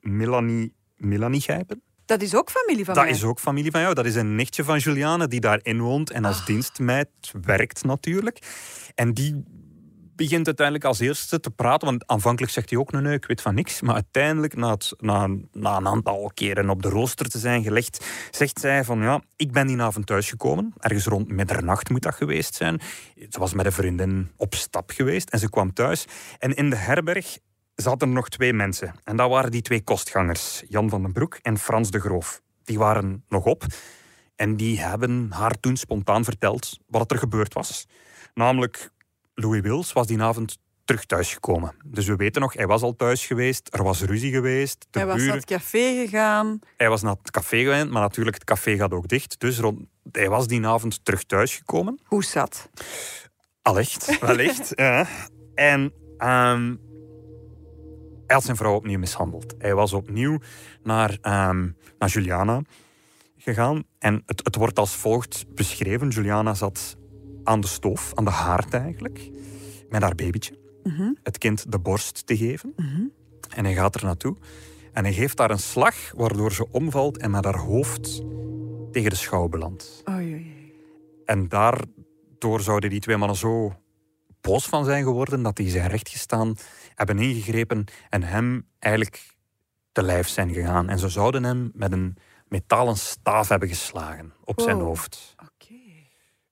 [0.00, 1.82] Melanie, Melanie Gijpen.
[2.04, 3.12] Dat is ook familie van Dat mij.
[3.12, 3.94] is ook familie van jou.
[3.94, 7.08] Dat is een nichtje van Juliane die daarin woont en als dienstmeid
[7.42, 8.38] werkt natuurlijk.
[8.94, 9.44] En die
[10.16, 11.88] begint uiteindelijk als eerste te praten.
[11.88, 13.80] Want aanvankelijk zegt hij ook, nee, nee, ik weet van niks.
[13.80, 18.60] Maar uiteindelijk, na, na, na een aantal keren op de rooster te zijn gelegd, zegt
[18.60, 20.72] zij van, ja, ik ben die avond thuisgekomen.
[20.78, 22.80] Ergens rond middernacht moet dat geweest zijn.
[23.30, 26.04] Ze was met een vriendin op stap geweest en ze kwam thuis.
[26.38, 27.38] En in de herberg
[27.74, 28.94] zaten nog twee mensen.
[29.04, 32.40] En dat waren die twee kostgangers, Jan van den Broek en Frans de Groof.
[32.64, 33.64] Die waren nog op.
[34.36, 37.86] En die hebben haar toen spontaan verteld wat er gebeurd was.
[38.34, 38.90] Namelijk,
[39.34, 41.74] Louis Wils was die avond terug thuisgekomen.
[41.84, 44.86] Dus we weten nog, hij was al thuis geweest, er was ruzie geweest.
[44.90, 46.58] De Hij was buren, naar het café gegaan.
[46.76, 49.40] hij was naar het café geweest, maar natuurlijk, het café gaat ook dicht.
[49.40, 49.80] Dus rond,
[50.12, 52.00] hij was die avond terug thuisgekomen.
[52.04, 52.70] Hoe zat?
[53.62, 54.72] Allicht, wellicht.
[54.76, 55.06] ja.
[55.54, 56.74] En ehm,
[58.26, 59.54] hij had zijn vrouw opnieuw mishandeld.
[59.58, 60.38] Hij was opnieuw
[60.82, 62.62] naar, ehm, naar Juliana
[63.36, 63.84] gegaan.
[63.98, 66.08] En het, het wordt als volgt beschreven.
[66.08, 66.96] Juliana zat
[67.44, 69.30] aan de stoof, aan de haard eigenlijk,
[69.88, 70.58] met haar babytje.
[71.22, 72.74] Het kind de borst te geven.
[73.54, 74.36] En hij gaat er naartoe.
[74.92, 78.22] En hij geeft haar een slag, waardoor ze omvalt en met haar hoofd
[78.92, 80.02] tegen de schouw belandt.
[80.10, 80.52] Oei.
[81.24, 83.72] En daardoor zouden die twee mannen zo
[84.40, 86.54] boos van zijn geworden dat die zijn rechtgestaan
[86.94, 89.36] hebben ingegrepen en hem eigenlijk
[89.92, 90.88] te lijf zijn gegaan.
[90.88, 92.16] En ze zouden hem met een
[92.48, 95.33] metalen staaf hebben geslagen op zijn hoofd.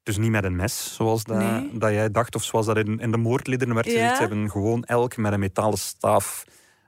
[0.03, 1.79] Dus niet met een mes, zoals dat, Nee.
[1.79, 3.93] dat jij dacht, of zoals dat in, in de moordliederen werd Ja.
[3.93, 4.15] gezegd.
[4.17, 6.45] Ze hebben gewoon elk met een metalen staaf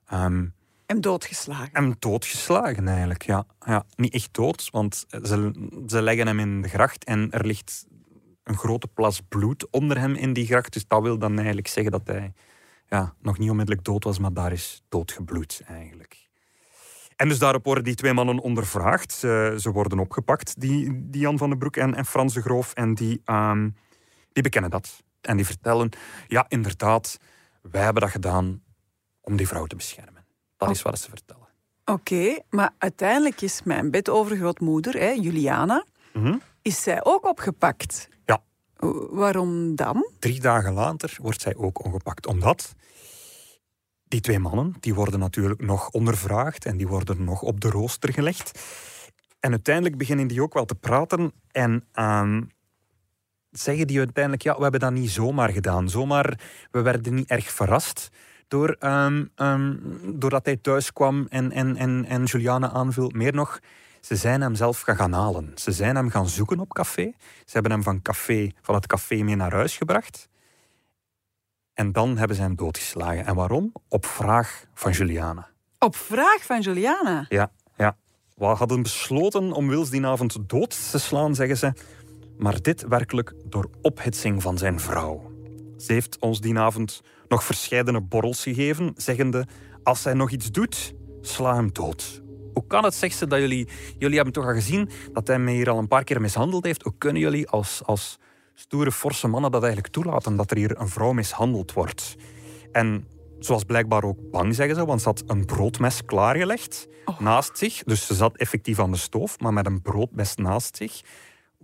[0.06, 0.46] ehm,
[0.86, 1.68] Hem doodgeslagen.
[1.72, 3.22] hem doodgeslagen eigenlijk.
[3.22, 5.52] Ja, ja, niet echt dood, want ze,
[5.86, 7.86] ze leggen hem in de gracht en er ligt
[8.44, 10.72] een grote plas bloed onder hem in die gracht.
[10.72, 12.32] Dus dat wil dan eigenlijk zeggen dat hij
[12.88, 16.23] ja, nog niet onmiddellijk dood was, maar daar is doodgebloed eigenlijk.
[17.16, 19.12] En dus daarop worden die twee mannen ondervraagd.
[19.12, 22.72] Ze, ze worden opgepakt, die, die Jan van den Broek en, en Frans de Groof.
[22.72, 23.68] En die, ehm,
[24.32, 25.02] die bekennen dat.
[25.20, 25.88] En die vertellen,
[26.26, 27.16] ja, inderdaad,
[27.62, 28.62] wij hebben dat gedaan
[29.20, 30.26] om die vrouw te beschermen.
[30.56, 31.42] Dat is wat ze vertellen.
[31.84, 36.36] Oké, maar uiteindelijk is mijn bedovergrootmoeder, hè, Juliana, Mhm.
[36.62, 38.08] is zij ook opgepakt.
[38.24, 38.42] Ja.
[39.10, 40.10] Waarom dan?
[40.18, 42.26] Drie dagen later wordt zij ook ongepakt.
[42.26, 42.72] Omdat
[44.08, 48.12] die twee mannen, die worden natuurlijk nog ondervraagd en die worden nog op de rooster
[48.12, 48.60] gelegd.
[49.40, 52.42] En uiteindelijk beginnen die ook wel te praten en ehm,
[53.50, 55.88] zeggen die uiteindelijk, ja, we hebben dat niet zomaar gedaan.
[55.88, 56.40] Zomaar,
[56.70, 58.10] we werden niet erg verrast
[58.48, 63.12] door, ehm, ehm, doordat hij thuis kwam en, en, en, en Juliana aanvult.
[63.12, 63.60] Meer nog,
[64.00, 65.52] ze zijn hem zelf gaan halen.
[65.54, 67.12] Ze zijn hem gaan zoeken op café.
[67.44, 70.28] Ze hebben hem van, café, van het café mee naar huis gebracht.
[71.74, 73.26] En dan hebben ze hem doodgeslagen.
[73.26, 73.72] En waarom?
[73.88, 75.48] Op vraag van Juliana.
[75.78, 77.26] Op vraag van Juliana.
[77.28, 77.96] Ja, ja.
[78.36, 81.72] We hadden besloten om Wils die avond dood te slaan, zeggen ze.
[82.38, 85.32] Maar dit werkelijk door ophitsing van zijn vrouw.
[85.76, 89.46] Ze heeft ons die avond nog verscheidene borrels gegeven, zeggende...
[89.82, 92.22] Als hij nog iets doet, sla hem dood.
[92.52, 93.68] Hoe kan het, zegt ze, dat jullie...
[93.98, 96.82] Jullie hebben toch al gezien dat hij mij hier al een paar keer mishandeld heeft.
[96.82, 98.18] Hoe kunnen jullie als, als
[98.54, 100.36] stoere, forse mannen dat eigenlijk toelaten?
[100.36, 102.16] Dat er hier een vrouw mishandeld wordt.
[102.72, 103.06] En
[103.40, 106.88] ze was blijkbaar ook bang, zeggen ze, want ze had een broodmes klaargelegd
[107.18, 107.82] naast zich.
[107.82, 111.00] Dus ze zat effectief aan de stoof, maar met een broodmes naast zich.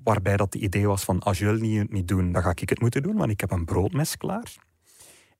[0.02, 2.80] Waarbij dat het idee was van, als jullie het niet doen, dan ga ik het
[2.80, 4.54] moeten doen, want ik heb een broodmes klaar.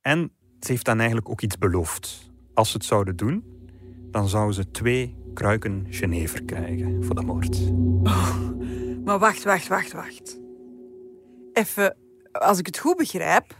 [0.00, 2.30] En ze heeft dan eigenlijk ook iets beloofd.
[2.54, 3.44] Als ze het zouden doen,
[4.10, 7.72] dan zouden ze twee kruiken Genever krijgen voor de moord.
[9.04, 10.39] Maar wacht, wacht, wacht, wacht.
[11.60, 11.96] Even,
[12.32, 13.56] als ik het goed begrijp,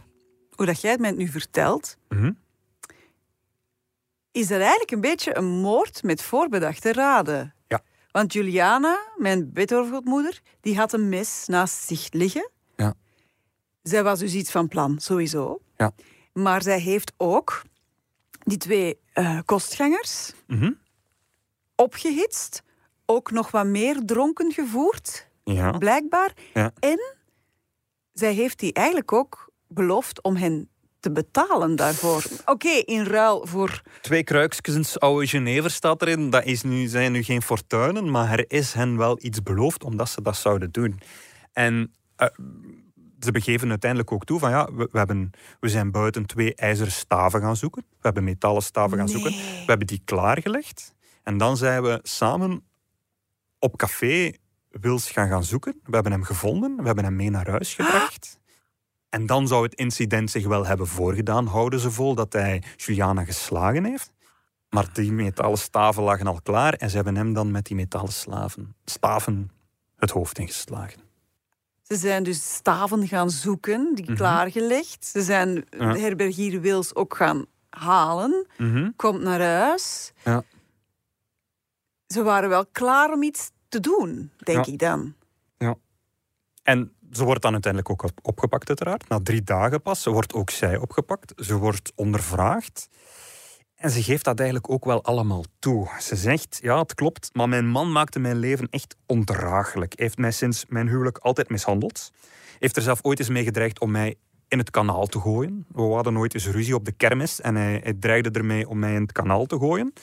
[0.55, 2.31] hoe dat jij het mij nu vertelt, Mhm.
[4.31, 7.53] is dat eigenlijk een beetje een moord met voorbedachte raden.
[7.67, 7.81] Ja.
[8.11, 12.49] Want Juliana, mijn bedovergrootmoeder, die had een mes naast zich liggen.
[12.75, 12.93] Ja.
[13.83, 15.59] Zij was dus iets van plan, sowieso.
[15.77, 15.91] Ja.
[16.33, 17.61] Maar zij heeft ook
[18.43, 20.71] die twee eh, kostgangers Mhm.
[21.75, 22.63] opgehitst,
[23.05, 25.71] ook nog wat meer dronken gevoerd, Ja.
[25.71, 26.33] blijkbaar.
[26.53, 26.71] Ja.
[26.79, 27.15] En
[28.13, 30.69] zij heeft die eigenlijk ook beloofd om hen
[30.99, 32.23] te betalen daarvoor.
[32.45, 33.81] Oké, in ruil voor...
[34.01, 36.29] Twee kruikjes oude Genever staat erin.
[36.29, 40.09] Dat is nu, zijn nu geen fortuinen, maar er is hen wel iets beloofd omdat
[40.09, 40.99] ze dat zouden doen.
[41.53, 42.27] En eh,
[43.19, 46.91] ze begeven uiteindelijk ook toe van ja, we, we, hebben, we zijn buiten twee ijzeren
[46.91, 47.83] staven gaan zoeken.
[47.89, 49.31] We hebben metalen staven gaan zoeken.
[49.31, 50.93] We hebben die klaargelegd.
[51.23, 52.63] En dan zijn we samen
[53.59, 54.31] op café
[54.71, 55.79] Wils gaan gaan zoeken.
[55.83, 56.75] We hebben hem gevonden.
[56.77, 58.39] We hebben hem mee naar huis gebracht.
[59.09, 63.23] En dan zou het incident zich wel hebben voorgedaan, houden ze vol, dat hij Juliana
[63.25, 64.11] geslagen heeft.
[64.69, 68.11] Maar die metalen staven lagen al klaar en ze hebben hem dan met die metalen
[68.13, 69.51] slaven, staven
[69.95, 70.99] het hoofd ingeslagen.
[71.81, 75.05] Ze zijn dus staven gaan zoeken, die klaargelegd.
[75.05, 75.83] Ze zijn Mhm.
[75.83, 75.95] Ja.
[75.97, 78.47] herbergier Wils ook gaan halen.
[78.95, 80.11] Komt naar huis.
[80.23, 80.43] Ja.
[82.07, 84.71] Ze waren wel klaar om iets te doen, denk Ja.
[84.71, 85.13] ik dan.
[86.63, 89.09] En ze wordt dan uiteindelijk ook op- opgepakt, uiteraard.
[89.09, 90.01] Na drie dagen pas.
[90.01, 91.33] Ze wordt ook zij opgepakt.
[91.45, 92.87] Ze wordt ondervraagd.
[93.75, 95.89] En ze geeft dat eigenlijk ook wel allemaal toe.
[95.99, 99.93] Ze zegt, ja, het klopt, maar mijn man maakte mijn leven echt ondraaglijk.
[99.95, 102.11] Hij heeft mij sinds mijn huwelijk altijd mishandeld.
[102.59, 104.15] Heeft er zelf ooit eens mee gedreigd om mij
[104.47, 105.65] in het kanaal te gooien.
[105.71, 108.93] We hadden nooit eens ruzie op de kermis en hij, hij dreigde ermee om mij
[108.95, 109.93] in het kanaal te gooien.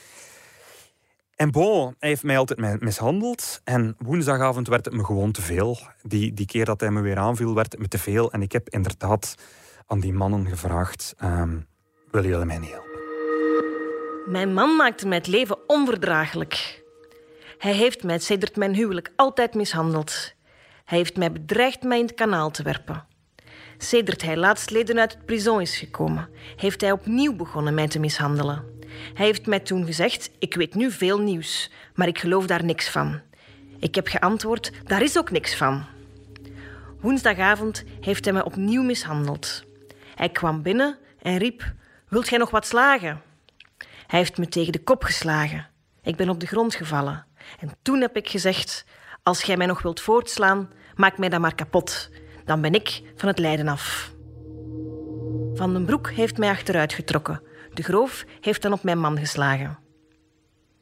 [1.38, 3.60] En bon, heeft mij altijd mi- mishandeld.
[3.64, 5.78] En woensdagavond werd het me gewoon te veel.
[6.02, 8.32] Die, die keer dat hij me weer aanviel, werd het me te veel.
[8.32, 9.34] En ik heb inderdaad
[9.86, 11.56] aan die mannen gevraagd: ehm,
[12.10, 12.90] willen jullie mij niet helpen?
[14.32, 16.82] Mijn man maakte mij het leven onverdraaglijk.
[17.58, 20.34] Hij heeft mij sedert mijn huwelijk altijd mishandeld.
[20.84, 23.06] Hij heeft mij bedreigd mij in het kanaal te werpen.
[23.76, 28.77] Sedert hij laatstleden uit het prison is gekomen, heeft hij opnieuw begonnen mij te mishandelen.
[29.14, 32.88] Hij heeft mij toen gezegd: Ik weet nu veel nieuws, maar ik geloof daar niks
[32.88, 33.20] van.
[33.78, 35.84] Ik heb geantwoord: Daar is ook niks van.
[37.00, 39.64] Woensdagavond heeft hij me opnieuw mishandeld.
[40.14, 41.72] Hij kwam binnen en riep:
[42.08, 43.22] Wilt gij nog wat slagen?
[44.06, 45.66] Hij heeft me tegen de kop geslagen.
[46.02, 47.26] Ik ben op de grond gevallen.
[47.58, 48.84] En toen heb ik gezegd:
[49.22, 52.10] Als jij mij nog wilt voortslaan, maak mij dan maar kapot.
[52.44, 54.12] Dan ben ik van het lijden af.
[55.54, 57.42] Van den Broek heeft mij achteruit getrokken.
[57.74, 59.78] De Groof heeft dan op mijn man geslagen.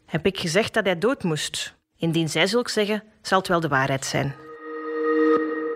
[0.06, 1.76] Heb ik gezegd dat hij dood moest?
[1.96, 4.34] Indien zij zulks zeggen, zal het wel de waarheid zijn.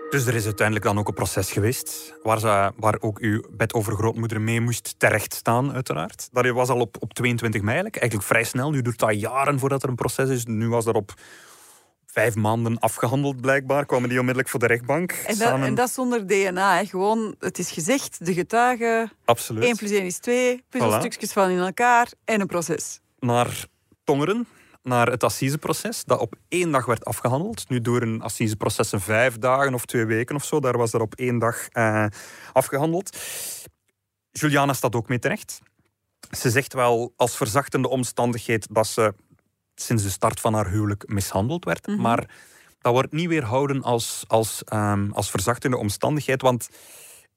[0.09, 4.41] Dus er is uiteindelijk dan ook een proces geweest, waar, ze, waar ook uw bedovergrootmoeder
[4.41, 6.29] mee moest terechtstaan, uiteraard.
[6.31, 8.71] Dat was al op, op 22 mei, eigenlijk, eigenlijk vrij snel.
[8.71, 10.45] Nu duurt dat jaren voordat er een proces is.
[10.45, 11.13] Nu was dat op
[12.11, 13.85] vijf maanden afgehandeld, blijkbaar.
[13.85, 15.11] Kwamen die onmiddellijk voor de rechtbank.
[15.11, 16.75] En dat, samen- en dat zonder DNA.
[16.77, 16.85] Hè.
[16.85, 19.63] Gewoon, het is gezegd, de getuigen, Absoluut.
[19.63, 22.99] 1 plus 1 is 2, puzzelstukjes vallen in elkaar en een proces.
[23.19, 23.65] naar
[24.03, 24.47] Tongeren,
[24.83, 27.69] naar het assiseproces, dat op één dag werd afgehandeld.
[27.69, 31.01] Nu door een assiseproces in vijf dagen of twee weken of zo, daar was dat
[31.01, 32.05] op één dag eh,
[32.53, 33.17] afgehandeld.
[34.31, 35.59] Juliana staat ook mee terecht.
[36.31, 39.13] Ze zegt wel als verzachtende omstandigheid dat ze
[39.81, 42.29] sinds de start van haar huwelijk mishandeld werd, maar
[42.81, 46.69] dat wordt niet weerhouden als, als, ehm, als verzachtende omstandigheid, want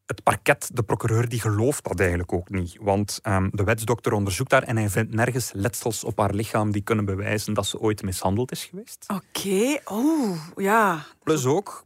[0.06, 2.76] het parket, de procureur, die gelooft dat eigenlijk ook niet.
[2.80, 6.82] Want ehm, de wetsdokter onderzoekt haar en hij vindt nergens letsels op haar lichaam die
[6.82, 9.04] kunnen bewijzen dat ze ooit mishandeld is geweest.
[9.08, 11.04] Oké, oh, ja.
[11.22, 11.84] Plus ook,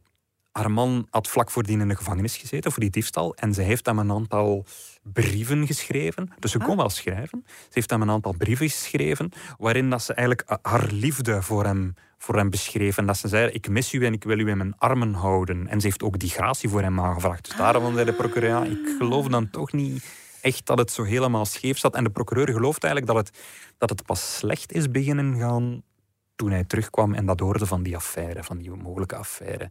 [0.59, 3.35] haar man had vlak voordien in de gevangenis gezeten voor die diefstal.
[3.35, 4.65] En ze heeft hem een aantal
[5.03, 6.31] brieven geschreven.
[6.39, 7.43] Dus ze kon wel schrijven.
[7.45, 11.65] Ze heeft hem een aantal brieven geschreven waarin dat ze eigenlijk eh, haar liefde voor
[11.65, 12.97] hem, voor hem beschreef.
[12.97, 15.67] En dat ze zei, ik mis u en ik wil u in mijn armen houden.
[15.67, 17.45] En ze heeft ook die gratie voor hem aangevraagd.
[17.45, 20.05] Dus daarom zei de procureur, ja, ik geloof dan toch niet
[20.41, 21.95] echt dat het zo helemaal scheef zat.
[21.95, 23.37] En de procureur gelooft eigenlijk dat het,
[23.77, 25.83] dat het pas slecht is beginnen gaan
[26.35, 29.69] toen hij terugkwam en dat hoorde van die affaire, van die mogelijke affaire.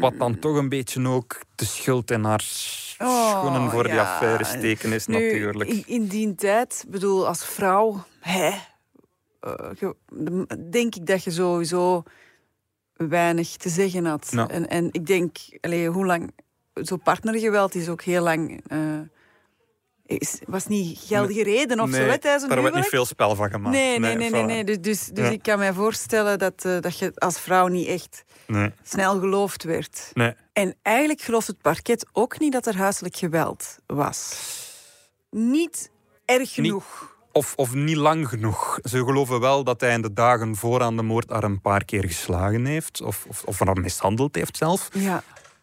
[0.00, 4.44] Wat dan toch een beetje ook de schuld in haar schoenen voor die Oh, affaire
[4.44, 5.70] steken is Nu, natuurlijk.
[5.70, 8.50] In, die tijd, bedoel, als vrouw, hè,
[9.40, 9.90] eh,
[10.70, 12.02] denk ik dat je sowieso
[12.96, 14.32] weinig te zeggen had.
[14.48, 16.30] En, en ik denk, allee, hoe lang,
[16.74, 18.62] zo partnergeweld is ook heel lang.
[18.66, 18.78] eh,
[20.06, 23.74] is, was niet geldige reden of zo, hè, daar werd niet veel spel van gemaakt.
[23.76, 24.64] Nee, nee, nee, nee, nee.
[24.64, 25.30] Dus, dus, dus Ja.
[25.30, 29.62] ik kan mij voorstellen dat, eh, dat je als vrouw niet echt Nee, snel geloofd
[29.64, 30.10] werd.
[30.14, 30.34] nee.
[30.52, 34.34] En eigenlijk gelooft het parket ook niet dat er huiselijk geweld was.
[35.30, 35.90] Niet
[36.24, 37.12] erg genoeg.
[37.32, 38.78] Of, of niet lang genoeg.
[38.82, 41.84] Ze geloven wel dat hij in de dagen voor aan de moord haar een paar
[41.84, 43.02] keer geslagen heeft.
[43.02, 44.88] Of, of, of haar mishandeld heeft zelf.
[44.92, 45.22] Ja.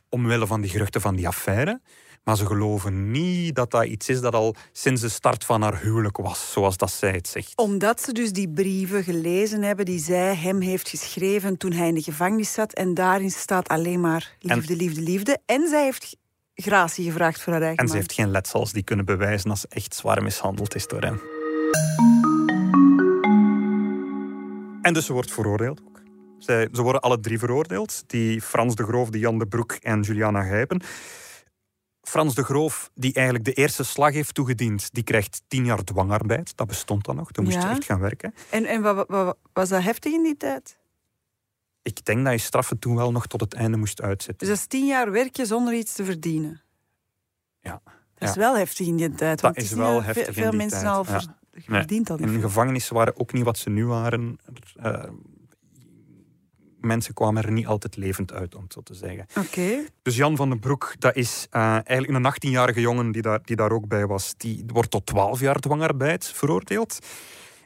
[0.10, 1.82] Omwille van die geruchten van die affaire.
[2.24, 5.82] Maar ze geloven niet dat dat iets is dat al sinds de start van haar
[5.82, 7.54] huwelijk was, zoals dat zij het zegt.
[7.56, 11.94] Omdat ze dus die brieven gelezen hebben die zij hem heeft geschreven toen hij in
[11.94, 12.74] de gevangenis zat.
[12.74, 15.38] En daarin staat alleen maar liefde, liefde, liefde.
[15.46, 16.18] En zij heeft
[16.56, 19.68] gratie gevraagd voor haar eigen En ze heeft geen letsels die kunnen bewijzen dat ze
[19.70, 21.22] echt zwaar mishandeld is door hem.
[24.82, 26.02] En dus ze wordt veroordeeld ook.
[26.38, 28.04] Zij, ze worden alle drie veroordeeld.
[28.08, 30.82] Die Frans de Groof, die Jan de Broek en Juliana Gijpen.
[32.02, 36.58] Frans de Groof, die eigenlijk de eerste slag heeft toegediend, die krijgt tien jaar dwangarbeid.
[36.58, 37.32] Dat bestond dan nog.
[37.32, 37.70] Toen moest je Ja.
[37.72, 38.34] echt gaan werken.
[38.50, 40.80] En, en wat, was dat heftig in die tijd?
[41.82, 44.48] Ik denk dat je straffen toen wel nog tot het einde moest Dus uitzetten.
[44.48, 46.62] dat is tien jaar werken zonder iets te verdienen.
[47.60, 47.82] Ja.
[48.18, 48.40] Dat is Ja.
[48.42, 49.40] wel heftig in die tijd.
[49.42, 51.10] Dat is wel heftig ve- in Veel die mensen tijd, al ja.
[51.12, 52.42] ver- verdient al niet En veel.
[52.42, 54.40] gevangenissen waren ook niet wat ze nu waren.
[54.76, 55.04] Eh,
[56.82, 59.26] mensen kwamen er niet altijd levend uit, om het zo te zeggen.
[59.38, 59.86] Oké.
[60.02, 63.56] Dus Jan van den Broek, dat is eh, eigenlijk een 18-jarige jongen die daar, die
[63.56, 64.34] daar ook bij was.
[64.38, 67.00] Die wordt tot 12 jaar dwangarbeid veroordeeld.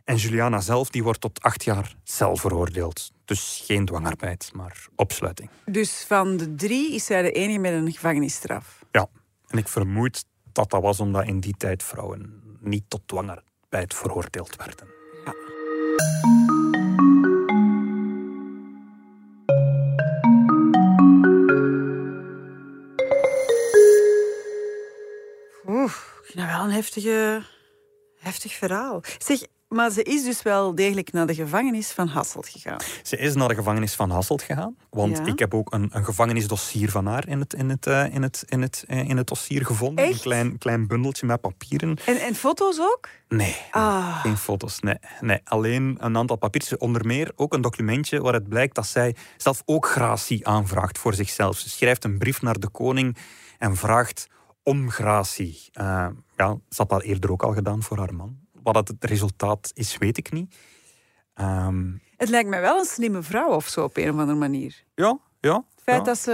[0.03, 3.11] En Juliana zelf die wordt tot 8 jaar cel veroordeeld.
[3.25, 5.49] Dus geen dwangarbeid, maar opsluiting.
[5.65, 8.85] Dus van de drie is zij de enige met een gevangenisstraf.
[8.91, 9.07] Ja,
[9.47, 14.55] en ik vermoed dat dat was omdat in die tijd vrouwen niet tot dwangarbeid veroordeeld
[14.55, 14.87] werden.
[15.25, 16.54] Oeh,
[26.23, 27.43] vind dat wel een heftige,
[28.19, 29.01] heftig verhaal.
[29.17, 32.79] Zeg, maar ze is dus wel degelijk naar de gevangenis van Hasselt gegaan.
[33.03, 34.75] Ze is naar de gevangenis van Hasselt gegaan.
[34.89, 35.25] Want Ja.
[35.25, 38.43] ik heb ook een, een gevangenisdossier van haar in het, in het, eh, in het,
[38.47, 40.05] in het, eh, in het dossier gevonden.
[40.05, 41.97] Een klein, klein bundeltje met papieren.
[42.05, 43.09] En, en foto's ook?
[43.27, 44.21] Nee, Ah.
[44.21, 44.79] geen foto's.
[44.79, 46.77] Nee, nee, alleen een aantal papiertjes.
[46.77, 51.57] Onder meer ook een documentje waaruit blijkt dat zij zelf ook gratie aanvraagt voor zichzelf.
[51.57, 53.17] Ze schrijft een brief naar de koning
[53.57, 54.27] en vraagt
[54.65, 55.69] om gratie.
[55.73, 56.07] Eh,
[56.37, 58.37] ja, ze had dat eerder ook al gedaan voor haar man.
[58.63, 60.55] Wat het resultaat is, weet ik niet.
[61.33, 64.83] Ehm, Het lijkt mij wel een slimme vrouw of zo op een of andere manier.
[64.95, 65.63] ja, ja.
[65.75, 66.03] Het feit ja.
[66.13, 66.31] dat ze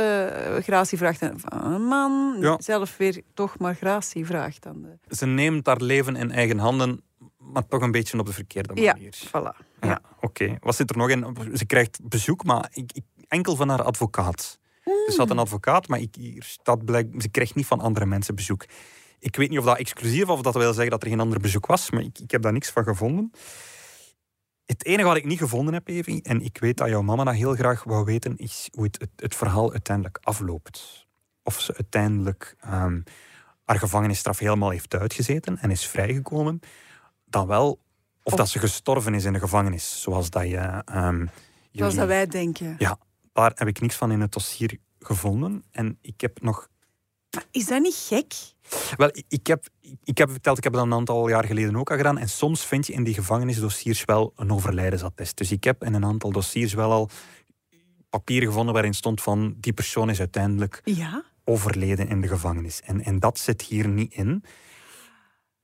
[0.57, 2.57] eh, gratie vraagt aan van een man, Ja.
[2.61, 5.15] zelf weer toch maar gratie vraagt aan de...
[5.15, 7.01] Ze neemt haar leven in eigen handen,
[7.37, 9.15] maar toch een beetje op de verkeerde Ja, manier.
[9.27, 9.31] voilà.
[9.81, 10.01] Ja, Ja.
[10.21, 10.57] oké.
[10.59, 11.37] Wat zit er nog in?
[11.53, 14.59] Ze krijgt bezoek, maar ik, ik- enkel van haar advocaat.
[14.83, 18.35] Dus ze had een advocaat, maar ik, staat blijk, ze krijgt niet van andere mensen
[18.35, 18.65] bezoek.
[19.19, 21.65] Ik weet niet of dat exclusief of dat wil zeggen dat er geen ander bezoek
[21.65, 23.31] was, maar ik, ik heb daar niks van gevonden.
[24.65, 27.33] Het enige wat ik niet gevonden heb, Evi, en ik weet dat jouw mama dat
[27.33, 31.07] heel graag wou weten, is hoe het, het, het verhaal uiteindelijk afloopt.
[31.43, 33.01] Of ze uiteindelijk ehm,
[33.65, 36.59] haar gevangenisstraf helemaal heeft uitgezeten en is vrijgekomen,
[37.25, 37.79] dan wel,
[38.23, 40.81] of, dat ze gestorven is in de gevangenis, zoals dat je...
[40.85, 41.25] ehm,
[41.71, 42.75] Zoals dat wij denken.
[42.77, 42.97] Ja,
[43.33, 45.63] daar heb ik niks van in het dossier gevonden.
[45.71, 46.69] En ik heb nog
[47.31, 48.33] Maar is dat niet gek?
[48.97, 49.65] wel, ik- ik heb,
[50.03, 52.17] ik heb verteld, ik heb dat een aantal jaar geleden ook al gedaan.
[52.17, 55.37] En soms vind je in die gevangenisdossiers wel een overlijdensattest.
[55.37, 57.09] Dus ik heb in een aantal dossiers wel al
[58.09, 61.23] papieren gevonden waarin stond van die persoon is uiteindelijk Ja.
[61.43, 62.81] overleden in de gevangenis.
[62.81, 64.43] En, en dat zit hier niet in.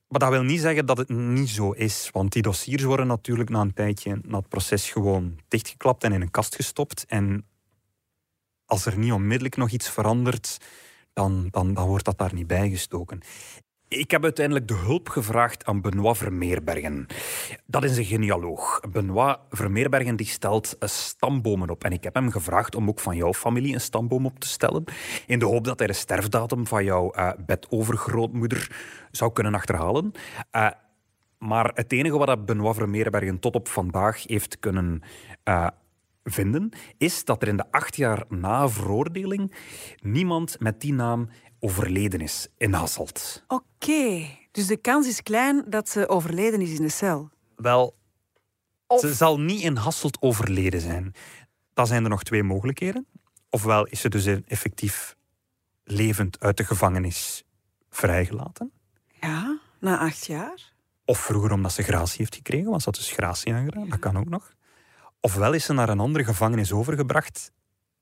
[0.08, 2.08] Maar dat wil niet zeggen dat het niet zo is.
[2.12, 6.20] Want die dossiers worden natuurlijk na een tijdje na het proces gewoon dichtgeklapt en in
[6.20, 7.04] een kast gestopt.
[7.06, 7.44] En
[8.68, 10.58] als er niet onmiddellijk nog iets verandert,
[11.12, 13.20] dan, dan, dan wordt dat daar niet bijgestoken.
[13.88, 17.06] Ik heb uiteindelijk de hulp gevraagd aan Benoit Vermeerbergen.
[17.66, 18.80] Dat is een genealoog.
[18.90, 21.84] Benoit Vermeerbergen die stelt eh, stambomen op.
[21.84, 24.84] En ik heb hem gevraagd om ook van jouw familie een stamboom op te stellen.
[25.26, 28.70] In de hoop dat hij de sterfdatum van jouw eh bedovergrootmoeder
[29.10, 30.12] zou kunnen achterhalen.
[30.50, 30.70] Eh,
[31.38, 35.02] maar het enige wat Benoit Vermeerbergen tot op vandaag heeft kunnen
[36.30, 39.54] vinden, is dat er in de acht jaar na veroordeling
[40.02, 41.28] niemand met die naam
[41.60, 43.44] overleden is in Hasselt.
[43.46, 44.26] Oké.
[44.50, 47.30] Dus de kans is klein dat ze overleden is in de cel.
[47.56, 47.96] Wel,
[48.98, 51.14] ze zal niet in Hasselt overleden zijn.
[51.74, 53.06] Dan zijn er nog twee mogelijkheden.
[53.50, 55.16] Ofwel is ze dus effectief
[55.84, 57.44] levend uit de gevangenis
[57.90, 58.72] vrijgelaten.
[59.20, 60.72] Ja, na acht jaar.
[61.04, 63.88] Of vroeger omdat ze gratie heeft gekregen, want ze had dus gratie aangedaan.
[63.88, 64.52] Dat kan ook nog.
[65.20, 67.52] Ofwel is ze naar een andere gevangenis overgebracht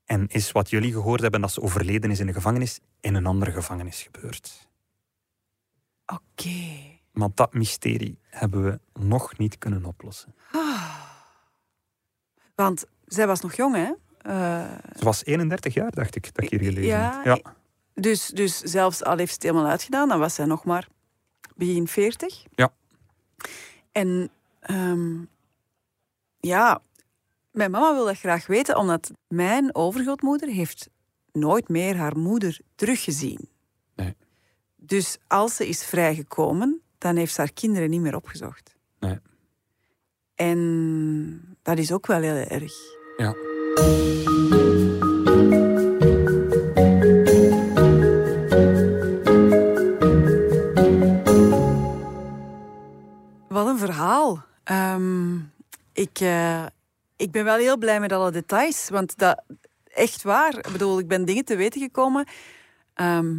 [0.05, 3.25] en is wat jullie gehoord hebben dat ze overleden is in de gevangenis, in een
[3.25, 4.67] andere gevangenis gebeurd.
[6.05, 6.95] Oké.
[7.11, 10.35] Maar dat mysterie hebben we nog niet kunnen oplossen.
[12.55, 13.91] Want zij was nog jong, hè?
[14.21, 16.89] Eh, Ze was 31 jaar, dacht ik, dat ik hier gelezen.
[16.89, 17.39] Ja.
[17.93, 20.87] dus, dus zelfs al heeft ze het helemaal uitgedaan, dan was zij nog maar
[21.55, 22.43] begin 40.
[22.55, 22.73] Ja.
[23.91, 25.21] En ehm,
[26.39, 26.81] ja,
[27.57, 30.89] mijn mama wil dat graag weten, omdat mijn overgrootmoeder heeft
[31.31, 33.49] nooit meer haar moeder teruggezien.
[33.95, 34.15] Nee.
[34.75, 38.75] Dus als ze is vrijgekomen, dan heeft ze haar kinderen niet meer opgezocht.
[38.99, 39.19] Nee.
[40.35, 42.73] En dat is ook wel heel erg.
[43.17, 43.35] Ja.
[53.47, 54.45] Wat een verhaal.
[54.63, 55.35] Ehm,
[55.93, 56.65] ik, eh,
[57.27, 58.89] ik ben wel heel blij met alle details.
[58.89, 59.43] Want dat,
[59.83, 60.57] echt waar.
[60.57, 62.25] Ik bedoel, ik ben dingen te weten gekomen.
[62.93, 63.35] Ehm,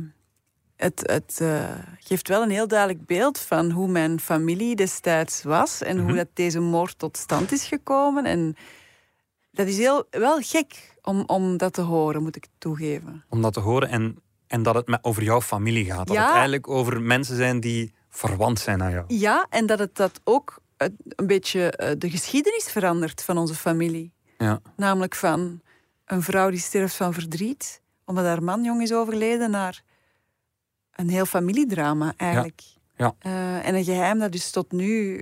[0.76, 5.82] het het eh, geeft wel een heel duidelijk beeld van hoe mijn familie destijds was.
[5.82, 8.24] En hoe dat deze moord tot stand is gekomen.
[8.24, 8.56] En
[9.50, 13.24] dat is heel, wel gek om, om dat te horen, moet ik toegeven.
[13.28, 14.16] Om dat te horen en,
[14.46, 16.06] en dat het over jouw familie gaat.
[16.06, 16.22] Dat Ja.
[16.24, 19.04] het eigenlijk over mensen zijn die verwant zijn aan jou.
[19.08, 24.12] Ja, en dat het dat ook een beetje eh, de geschiedenis verandert van onze familie.
[24.38, 24.60] Ja.
[24.76, 25.60] Namelijk van
[26.04, 29.82] een vrouw die sterft van verdriet, omdat haar man jong is overleden, naar
[30.94, 32.62] een heel familiedrama eigenlijk.
[32.96, 33.14] Ja.
[33.18, 35.20] Eh, en een geheim dat dus tot nu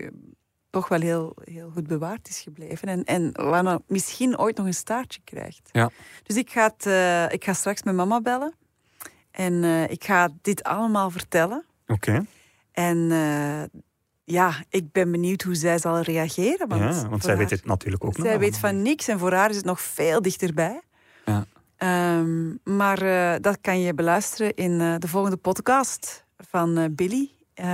[0.77, 2.89] toch wel heel, heel goed bewaard is gebleven.
[2.89, 5.69] En, en waar nou misschien ooit nog een staartje krijgt.
[5.73, 5.91] Ja.
[6.23, 8.55] Dus ik ga, het, eh, ik ga straks mijn mama bellen.
[9.31, 11.65] En eh, ik ga dit allemaal vertellen.
[11.87, 12.27] Oké.
[12.73, 13.81] En eh,
[14.27, 16.69] ja, ik ben benieuwd hoe zij zal reageren.
[16.69, 19.09] Want, Ja, want voor zij haar- weet het natuurlijk ook nog Zij weet van niks
[19.09, 20.81] en voor haar is het nog veel dichterbij.
[21.25, 21.47] Ja.
[21.77, 27.31] Ehm, maar eh, dat kan je beluisteren in eh, de volgende podcast van eh, Billy,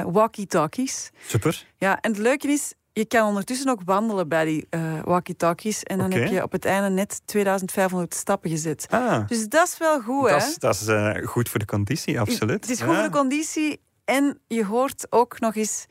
[0.06, 1.10] Walkie Talkies.
[1.26, 1.66] Super.
[1.76, 4.66] Ja, en het leuke is, je kan ondertussen ook wandelen bij die
[5.04, 5.82] Walkie Talkies.
[5.82, 8.86] En dan heb je op het einde net 2500 stappen gezet.
[8.90, 10.32] Ah, Dus dat is wel goed, hè?
[10.32, 12.60] dat is, dat is goed voor de conditie, absoluut.
[12.60, 13.80] Het is goed voor de conditie.
[14.04, 15.86] En je hoort ook nog eens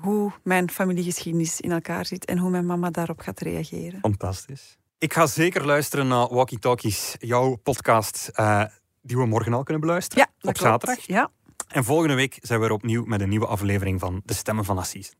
[0.00, 3.98] hoe mijn familiegeschiedenis in elkaar zit en hoe mijn mama daarop gaat reageren.
[4.00, 4.78] Fantastisch.
[4.98, 8.62] Ik ga zeker luisteren naar Walkie Talkies, jouw podcast, eh,
[9.02, 10.24] die we morgen al kunnen beluisteren.
[10.28, 10.82] Ja, dat op klopt.
[10.86, 11.06] zaterdag.
[11.06, 11.30] Ja,
[11.68, 14.78] En volgende week zijn we er opnieuw met een nieuwe aflevering van De Stemmen van
[14.78, 15.12] Assise.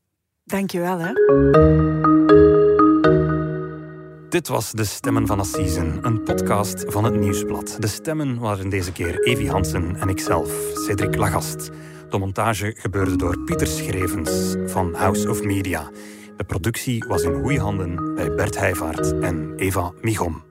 [0.45, 1.13] dankjewel hè.
[4.29, 7.77] Dit was De Stemmen van Assise, een podcast van het Nieuwsblad.
[7.81, 10.51] De stemmen waren deze keer Evi Hansen en ikzelf,
[10.87, 11.71] Cedric Lagast.
[12.11, 15.91] De montage gebeurde door Pieter Schrevens van House of Media.
[16.37, 20.43] De productie was in goede handen bij Bert Heijvaart en Eva Michom.